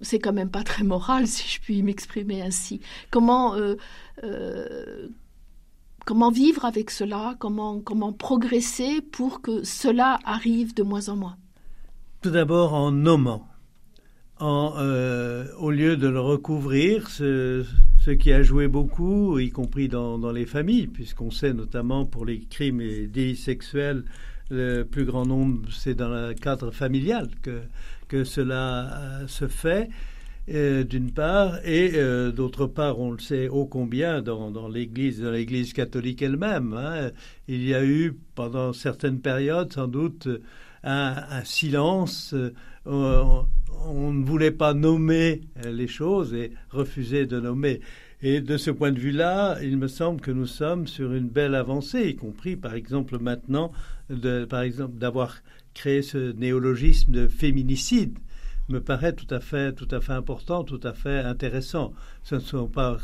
c'est 0.01 0.19
quand 0.19 0.33
même 0.33 0.51
pas 0.51 0.63
très 0.63 0.85
moral, 0.85 1.27
si 1.27 1.49
je 1.49 1.61
puis 1.61 1.83
m'exprimer 1.83 2.43
ainsi. 2.43 2.81
Comment, 3.11 3.55
euh, 3.55 3.77
euh, 4.25 5.09
comment 6.05 6.31
vivre 6.31 6.65
avec 6.65 6.91
cela? 6.91 7.35
Comment, 7.39 7.81
comment 7.81 8.13
progresser 8.13 9.01
pour 9.01 9.43
que 9.43 9.63
cela 9.65 10.19
arrive 10.25 10.75
de 10.75 10.83
moins 10.83 11.09
en 11.09 11.17
moins? 11.17 11.37
Tout 12.23 12.31
d'abord 12.31 12.75
en 12.75 12.91
nommant. 12.93 13.47
Euh, 14.43 15.47
au 15.59 15.71
lieu 15.71 15.97
de 15.97 16.09
le 16.09 16.21
recouvrir, 16.21 17.09
ce, 17.09 17.65
qui 18.19 18.33
a 18.33 18.43
joué 18.43 18.69
beaucoup, 18.69 19.39
y 19.39 19.51
compris 19.51 19.89
dans, 19.89 20.31
les 20.31 20.47
familles, 20.47 20.89
puisqu'on 20.89 21.31
sait 21.31 21.55
notamment 21.55 22.05
pour 22.05 22.27
les 22.27 22.41
crimes 22.41 22.81
et 22.81 23.07
délits 23.07 23.37
sexuels, 23.37 24.05
le 24.51 24.85
plus 24.85 25.05
grand 25.05 25.27
nombre, 25.27 25.69
c'est 25.73 25.95
dans 25.95 26.09
le 26.09 26.35
cadre 26.35 26.71
familial 26.71 27.29
que 28.09 28.25
cela 28.25 29.23
euh, 29.23 29.27
se 29.27 29.49
fait. 29.49 29.89
Euh, 30.49 30.85
d'une 30.85 31.11
part, 31.11 31.59
et 31.65 31.93
d'autre 32.33 32.67
part, 32.67 33.01
on 33.01 33.11
le 33.13 33.19
sait 33.19 33.49
ô 33.49 33.67
combien 33.67 34.23
dans, 34.23 34.53
dans 34.53 34.69
l'Église, 34.69 35.21
dans 35.21 35.33
l'Église 35.33 35.73
catholique 35.73 36.23
elle-même, 36.23 36.75
hein, 36.75 37.11
il 37.49 37.67
y 37.67 37.75
a 37.75 37.85
eu 37.85 38.17
pendant 38.35 38.73
certaines 38.73 39.21
périodes 39.21 39.73
sans 39.73 39.89
doute 39.89 40.29
un, 40.87 41.45
silence. 41.45 42.35
On, 42.87 43.47
on, 43.85 44.13
ne 44.13 44.25
voulait 44.25 44.51
pas 44.51 44.75
nommer 44.75 45.43
les 45.65 45.89
choses 45.89 46.33
et 46.33 46.53
refuser 46.71 47.27
de 47.27 47.41
nommer. 47.41 47.81
Et 48.23 48.41
de 48.41 48.57
ce 48.57 48.71
point 48.71 48.93
de 48.93 48.99
vue-là, 48.99 49.59
il 49.63 49.77
me 49.77 49.89
semble 49.89 50.21
que 50.21 50.31
nous 50.31 50.47
sommes 50.47 50.87
sur 50.87 51.13
une 51.13 51.29
belle 51.29 51.55
avancée, 51.55 52.09
y 52.09 52.17
compris 52.17 52.57
par 52.57 52.75
exemple 52.75 53.19
maintenant, 53.19 53.73
par 54.49 54.63
exemple 54.63 54.97
d'avoir 54.97 55.37
créer 55.75 56.01
ce 56.01 56.33
néologisme 56.33 57.13
de 57.13 57.29
féminicide 57.29 58.19
me 58.69 58.81
paraît 58.81 59.13
tout 59.13 59.33
à 59.33 59.41
fait, 59.41 59.73
tout 59.75 59.89
à 59.91 60.01
fait 60.01 60.13
important, 60.13 60.65
tout 60.65 60.81
à 60.83 60.93
fait 60.93 61.21
intéressant. 61.21 61.93
Ce 62.23 62.35
ne 62.35 62.41
sont 62.41 62.67
pas, 62.67 62.99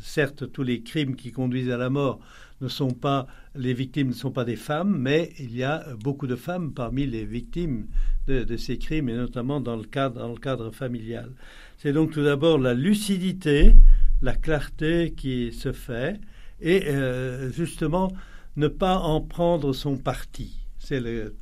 certes, 0.00 0.50
tous 0.52 0.62
les 0.62 0.82
crimes 0.82 1.16
qui 1.16 1.32
conduisent 1.32 1.70
à 1.70 1.76
la 1.76 1.90
mort 1.90 2.20
ne 2.60 2.68
sont 2.68 2.90
pas, 2.90 3.26
les 3.54 3.74
victimes 3.74 4.08
ne 4.08 4.12
sont 4.12 4.30
pas 4.30 4.44
des 4.44 4.56
femmes, 4.56 4.96
mais 4.98 5.32
il 5.38 5.54
y 5.54 5.62
a 5.62 5.84
beaucoup 6.02 6.26
de 6.26 6.36
femmes 6.36 6.72
parmi 6.72 7.06
les 7.06 7.24
victimes 7.24 7.86
de, 8.26 8.56
ces 8.56 8.78
crimes, 8.78 9.08
et 9.08 9.14
notamment 9.14 9.60
dans 9.60 9.76
le 9.76 9.84
cadre, 9.84 10.20
dans 10.20 10.32
le 10.32 10.38
cadre 10.38 10.70
familial. 10.70 11.30
C'est 11.76 11.92
donc 11.92 12.12
tout 12.12 12.24
d'abord 12.24 12.58
la 12.58 12.74
lucidité, 12.74 13.74
la 14.22 14.34
clarté 14.34 15.12
qui 15.16 15.52
se 15.52 15.72
fait, 15.72 16.20
et 16.60 16.84
euh, 16.86 17.50
justement 17.50 18.12
ne 18.56 18.68
pas 18.68 18.98
en 18.98 19.20
prendre 19.20 19.72
son 19.72 19.96
parti. 19.96 20.56
C'est 20.78 21.00
le 21.00 21.36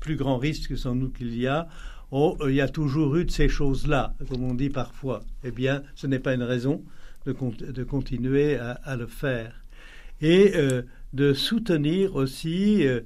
plus 0.00 0.16
grand 0.16 0.38
risque 0.38 0.78
sans 0.78 0.94
doute 0.94 1.16
qu'il 1.16 1.36
y 1.36 1.46
a, 1.46 1.68
oh, 2.10 2.36
il 2.46 2.54
y 2.54 2.60
a 2.60 2.68
toujours 2.68 3.16
eu 3.16 3.24
de 3.24 3.30
ces 3.30 3.48
choses-là, 3.48 4.14
comme 4.28 4.44
on 4.44 4.54
dit 4.54 4.70
parfois. 4.70 5.20
Eh 5.44 5.50
bien, 5.50 5.82
ce 5.94 6.06
n'est 6.06 6.20
pas 6.20 6.34
une 6.34 6.42
raison 6.42 6.82
de, 7.26 7.84
continuer 7.84 8.56
à, 8.56 8.96
le 8.96 9.06
faire. 9.06 9.64
Et 10.20 10.52
euh, 10.56 10.82
de 11.12 11.32
soutenir 11.32 12.16
aussi 12.16 12.86
euh, 12.86 13.00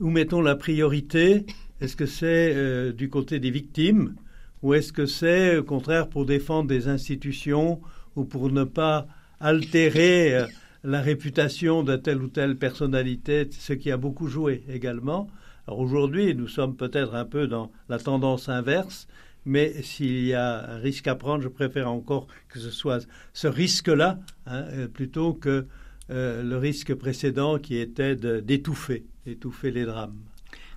où 0.00 0.10
mettons 0.10 0.42
la 0.42 0.56
priorité. 0.56 1.46
Est-ce 1.80 1.96
que 1.96 2.06
c'est 2.06 2.52
euh, 2.54 2.92
du 2.92 3.08
côté 3.08 3.38
des 3.38 3.50
victimes 3.50 4.14
ou 4.62 4.74
est-ce 4.74 4.92
que 4.92 5.06
c'est 5.06 5.56
au 5.56 5.62
contraire 5.62 6.08
pour 6.08 6.26
défendre 6.26 6.68
des 6.68 6.88
institutions 6.88 7.80
ou 8.16 8.24
pour 8.24 8.50
ne 8.50 8.64
pas 8.64 9.06
altérer 9.38 10.46
la 10.82 11.00
réputation 11.00 11.84
de 11.84 11.94
telle 11.94 12.20
ou 12.20 12.26
telle 12.26 12.56
personnalité, 12.56 13.48
ce 13.52 13.72
qui 13.72 13.92
a 13.92 13.96
beaucoup 13.96 14.26
joué 14.26 14.64
également 14.68 15.28
alors 15.68 15.80
aujourd'hui, 15.80 16.34
nous 16.34 16.48
sommes 16.48 16.76
peut-être 16.76 17.14
un 17.14 17.26
peu 17.26 17.46
dans 17.46 17.70
la 17.90 17.98
tendance 17.98 18.48
inverse, 18.48 19.06
mais 19.48 19.82
s'il 19.82 20.26
y 20.26 20.34
a 20.34 20.74
un 20.74 20.76
risque 20.76 21.08
à 21.08 21.14
prendre, 21.14 21.42
je 21.42 21.48
préfère 21.48 21.90
encore 21.90 22.26
que 22.48 22.60
ce 22.60 22.70
soit 22.70 23.06
ce 23.32 23.48
risque-là 23.48 24.20
hein, 24.46 24.64
euh, 24.72 24.88
plutôt 24.88 25.32
que 25.32 25.66
euh, 26.10 26.42
le 26.42 26.56
risque 26.58 26.94
précédent 26.94 27.58
qui 27.58 27.78
était 27.78 28.14
d'étouffer, 28.14 29.04
d'étouffer 29.26 29.70
les 29.70 29.84
drames. 29.84 30.16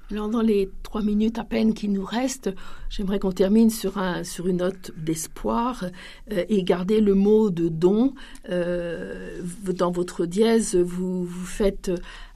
Alors 0.09 0.29
dans 0.29 0.41
les 0.41 0.69
trois 0.83 1.01
minutes 1.01 1.37
à 1.39 1.45
peine 1.45 1.73
qui 1.73 1.87
nous 1.87 2.03
restent, 2.03 2.53
j'aimerais 2.89 3.19
qu'on 3.19 3.31
termine 3.31 3.69
sur, 3.69 3.97
un, 3.97 4.25
sur 4.25 4.47
une 4.47 4.57
note 4.57 4.91
d'espoir 4.97 5.85
euh, 6.31 6.43
et 6.49 6.63
garder 6.63 6.99
le 6.99 7.13
mot 7.13 7.49
de 7.49 7.67
don. 7.69 8.13
Dans 8.49 9.91
votre 9.91 10.25
dièse, 10.25 10.75
vous, 10.75 11.25
vous 11.25 11.45
faites 11.45 11.91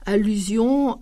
allusion 0.06 0.98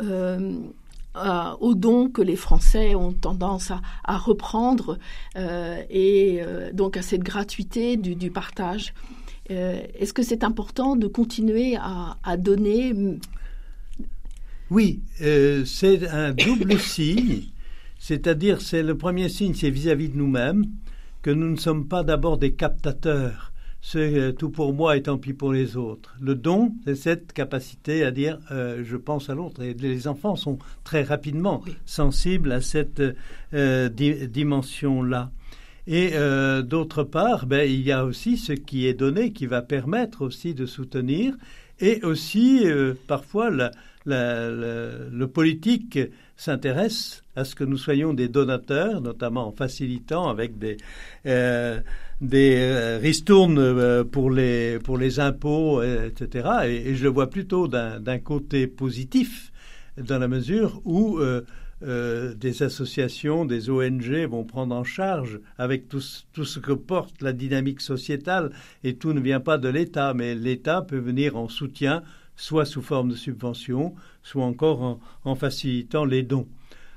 euh, 1.17 1.53
aux 1.61 1.75
dons 1.75 2.09
que 2.09 2.23
les 2.23 2.37
Français 2.37 2.95
ont 2.95 3.13
tendance 3.13 3.73
à, 4.05 4.17
reprendre 4.19 4.99
euh, 5.37 5.81
et 5.91 6.41
euh, 6.43 6.73
donc 6.73 6.97
à 6.97 7.03
cette 7.03 7.23
gratuité 7.23 7.97
du, 7.97 8.31
partage. 8.31 8.95
Euh, 9.51 9.81
Est-ce 9.99 10.13
que 10.13 10.23
c'est 10.23 10.45
important 10.45 10.97
de 10.97 11.07
continuer 11.07 11.77
à, 11.77 12.17
à 12.25 12.37
donner? 12.37 12.95
Oui, 14.71 15.01
c'est 15.19 16.09
un 16.09 16.33
double 16.33 16.79
signe, 16.81 17.45
c'est-à-dire 17.99 18.61
c'est 18.61 18.83
le 18.83 18.97
premier 18.97 19.29
signe, 19.29 19.55
c'est 19.55 19.71
vis-à-vis 19.71 20.09
de 20.09 20.17
nous-mêmes 20.17 20.67
que 21.23 21.31
nous 21.31 21.49
ne 21.49 21.57
sommes 21.57 21.87
pas 21.87 22.03
d'abord 22.03 22.39
des 22.39 22.53
captateurs 22.53 23.54
c'est 23.87 24.19
euh, 24.19 24.33
tout 24.33 24.49
pour 24.49 24.73
moi 24.73 24.97
et 24.97 25.03
tant 25.03 25.19
pis 25.19 25.35
pour 25.35 25.53
les 25.53 25.77
autres. 25.77 26.17
Le 26.19 26.35
don, 26.35 26.73
c'est 26.85 26.95
cette 26.95 27.35
capacité 27.35 28.03
à 28.03 28.11
dire 28.11 28.39
euh, 28.51 28.83
je 28.83 28.97
pense 28.97 29.29
à 29.29 29.35
l'autre. 29.35 29.63
Et 29.63 29.75
les 29.75 30.09
enfants 30.09 30.37
sont 30.37 30.59
très 30.85 31.03
rapidement 31.03 31.63
oui. 31.67 31.77
sensibles 31.85 32.51
à 32.51 32.63
cette 32.63 33.03
euh, 33.53 33.91
di 33.91 34.27
dimension-là. 34.27 35.31
Et 35.87 36.13
euh, 36.15 36.63
d'autre 36.63 37.03
part, 37.03 37.45
ben, 37.45 37.71
il 37.71 37.83
y 37.83 37.93
a 37.93 38.07
aussi 38.07 38.39
ce 38.39 38.55
qui 38.55 38.87
est 38.87 38.95
donné 38.95 39.33
qui 39.33 39.45
va 39.45 39.61
permettre 39.61 40.23
aussi 40.23 40.55
de 40.55 40.65
soutenir 40.65 41.35
et 41.79 42.03
aussi 42.05 42.65
parfois 43.07 43.51
la, 43.51 43.71
la, 44.07 44.49
la, 44.49 44.89
le 45.11 45.29
politique 45.29 45.99
s'intéresse 46.37 47.23
à 47.37 47.45
ce 47.45 47.55
que 47.55 47.65
nous 47.65 47.77
soyons 47.77 48.15
des 48.15 48.29
donateurs, 48.29 49.01
notamment 49.01 49.49
en 49.49 49.53
facilitant 49.53 50.29
avec 50.29 50.59
des, 50.59 50.77
euh, 51.27 51.81
des 52.21 52.57
euh, 52.57 52.99
ristournes 52.99 53.59
euh, 53.59 54.05
pour 54.05 54.31
les, 54.31 54.79
pour 54.79 54.99
les 54.99 55.21
impôts, 55.21 55.83
etc. 55.83 56.49
Et, 56.67 56.95
je 56.95 57.05
le 57.05 57.11
vois 57.11 57.29
plutôt 57.29 57.69
d'un 57.69 58.19
côté 58.19 58.67
positif, 58.67 59.53
dans 59.97 60.19
la 60.19 60.29
mesure 60.29 60.81
où 60.85 61.19
euh, 61.19 61.43
euh, 61.83 62.35
des 62.35 62.63
associations, 62.63 63.45
des 63.45 63.69
ONG 63.69 64.27
vont 64.29 64.45
prendre 64.45 64.75
en 64.75 64.85
charge 64.85 65.41
avec 65.59 65.89
tout, 65.89 66.03
tout, 66.33 66.45
ce 66.45 66.59
que 66.59 66.73
porte 66.73 67.21
la 67.21 67.33
dynamique 67.33 67.81
sociétale, 67.81 68.53
et 68.85 68.97
tout 68.97 69.13
ne 69.13 69.21
vient 69.21 69.41
pas 69.41 69.59
de 69.59 69.69
l'État, 69.69 70.15
mais 70.15 70.35
l'État 70.35 70.83
peut 70.83 70.99
venir 70.99 71.37
en 71.37 71.49
soutien, 71.49 72.03
soit 72.37 72.65
sous 72.65 72.83
forme 72.83 73.11
de 73.11 73.17
subvention, 73.17 73.95
soit 74.23 74.45
encore 74.45 74.83
en, 74.83 75.01
en 75.25 75.35
facilitant 75.35 76.05
les 76.05 76.23
dons. 76.23 76.49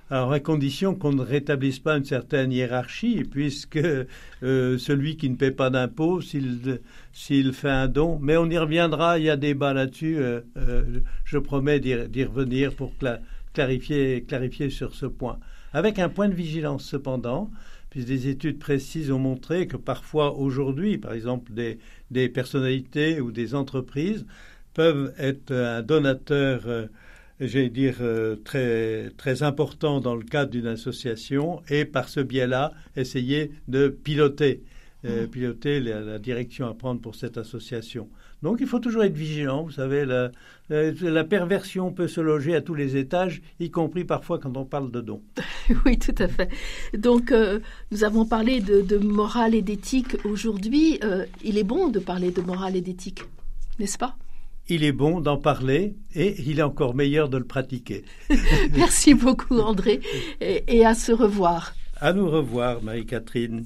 Alors, 0.09 0.31
à 0.31 0.39
condition 0.39 0.95
qu'on 0.95 1.11
ne 1.11 1.21
rétablisse 1.21 1.79
pas 1.79 1.97
une 1.97 2.05
certaine 2.05 2.53
hiérarchie, 2.53 3.25
puisque 3.29 3.77
euh, 3.77 4.77
celui 4.77 5.17
qui 5.17 5.29
ne 5.29 5.35
paie 5.35 5.51
pas 5.51 5.69
d'impôts, 5.69 6.21
s'il 6.21 7.53
fait 7.53 7.69
un 7.69 7.89
don, 7.89 8.17
mais 8.21 8.37
on 8.37 8.49
y 8.49 8.57
reviendra, 8.57 9.19
il 9.19 9.25
y 9.25 9.29
a 9.29 9.35
débat 9.35 9.73
là-dessus, 9.73 10.17
euh, 10.17 10.39
euh, 10.55 10.99
je 11.25 11.37
promets 11.37 11.81
d'y 11.81 12.23
revenir 12.23 12.73
pour 12.73 12.97
cla 12.97 13.19
clarifier, 13.53 14.69
sur 14.69 14.93
ce 14.93 15.07
point. 15.07 15.39
Avec 15.73 15.99
un 15.99 16.07
point 16.07 16.29
de 16.29 16.35
vigilance 16.35 16.85
cependant, 16.85 17.49
puisque 17.89 18.07
des 18.07 18.29
études 18.29 18.59
précises 18.59 19.11
ont 19.11 19.19
montré 19.19 19.67
que 19.67 19.75
parfois 19.77 20.37
aujourd'hui, 20.37 20.99
par 20.99 21.13
exemple, 21.13 21.51
des, 21.51 22.29
personnalités 22.29 23.19
ou 23.19 23.31
des 23.31 23.55
entreprises 23.55 24.25
peuvent 24.73 25.11
être 25.17 25.51
un 25.51 25.81
donateur 25.81 26.87
j'allais 27.39 27.69
dire, 27.69 27.97
euh, 28.01 28.35
très, 28.35 29.11
très 29.17 29.43
important 29.43 29.99
dans 29.99 30.15
le 30.15 30.23
cadre 30.23 30.51
d'une 30.51 30.67
association 30.67 31.61
et 31.69 31.85
par 31.85 32.09
ce 32.09 32.19
biais-là, 32.19 32.73
essayer 32.95 33.51
de 33.67 33.87
piloter, 33.89 34.63
euh, 35.05 35.25
mmh. 35.25 35.29
piloter 35.29 35.79
la, 35.79 36.01
la, 36.01 36.19
direction 36.19 36.67
à 36.67 36.73
prendre 36.73 36.99
pour 36.99 37.15
cette 37.15 37.37
association. 37.37 38.09
Donc 38.43 38.57
il 38.59 38.67
faut 38.67 38.79
toujours 38.79 39.03
être 39.03 39.15
vigilant. 39.15 39.63
Vous 39.63 39.71
savez, 39.71 40.05
la, 40.05 40.31
la, 40.69 40.91
la, 40.91 41.23
perversion 41.23 41.91
peut 41.91 42.07
se 42.07 42.21
loger 42.21 42.55
à 42.55 42.61
tous 42.61 42.75
les 42.75 42.95
étages, 42.97 43.41
y 43.59 43.71
compris 43.71 44.03
parfois 44.03 44.39
quand 44.39 44.55
on 44.57 44.65
parle 44.65 44.91
de 44.91 45.01
dons. 45.01 45.21
oui, 45.85 45.97
tout 45.97 46.15
à 46.17 46.27
fait. 46.27 46.49
Donc 46.95 47.31
euh, 47.31 47.59
nous 47.91 48.03
avons 48.03 48.25
parlé 48.25 48.61
de, 48.61 48.81
de 48.81 48.97
morale 48.97 49.55
et 49.55 49.61
d'éthique 49.61 50.17
aujourd'hui. 50.23 50.99
Il 51.43 51.57
est 51.57 51.63
bon 51.63 51.89
de 51.89 51.99
parler 51.99 52.31
de 52.31 52.41
morale 52.41 52.75
et 52.75 52.81
d'éthique, 52.81 53.23
n'est-ce 53.79 53.97
pas? 53.97 54.15
Il 54.69 54.83
est 54.83 54.91
bon 54.91 55.21
d'en 55.21 55.37
parler 55.37 55.95
et 56.15 56.35
il 56.45 56.59
est 56.59 56.63
encore 56.63 56.95
meilleur 56.95 57.29
de 57.29 57.37
le 57.37 57.45
pratiquer. 57.45 58.03
Merci 58.75 59.13
beaucoup 59.13 59.59
André 59.59 60.01
et, 60.41 60.63
et 60.67 60.85
à 60.85 60.93
se 60.93 61.11
revoir. 61.11 61.73
À 61.99 62.13
nous 62.13 62.29
revoir 62.29 62.83
Marie-Catherine. 62.83 63.65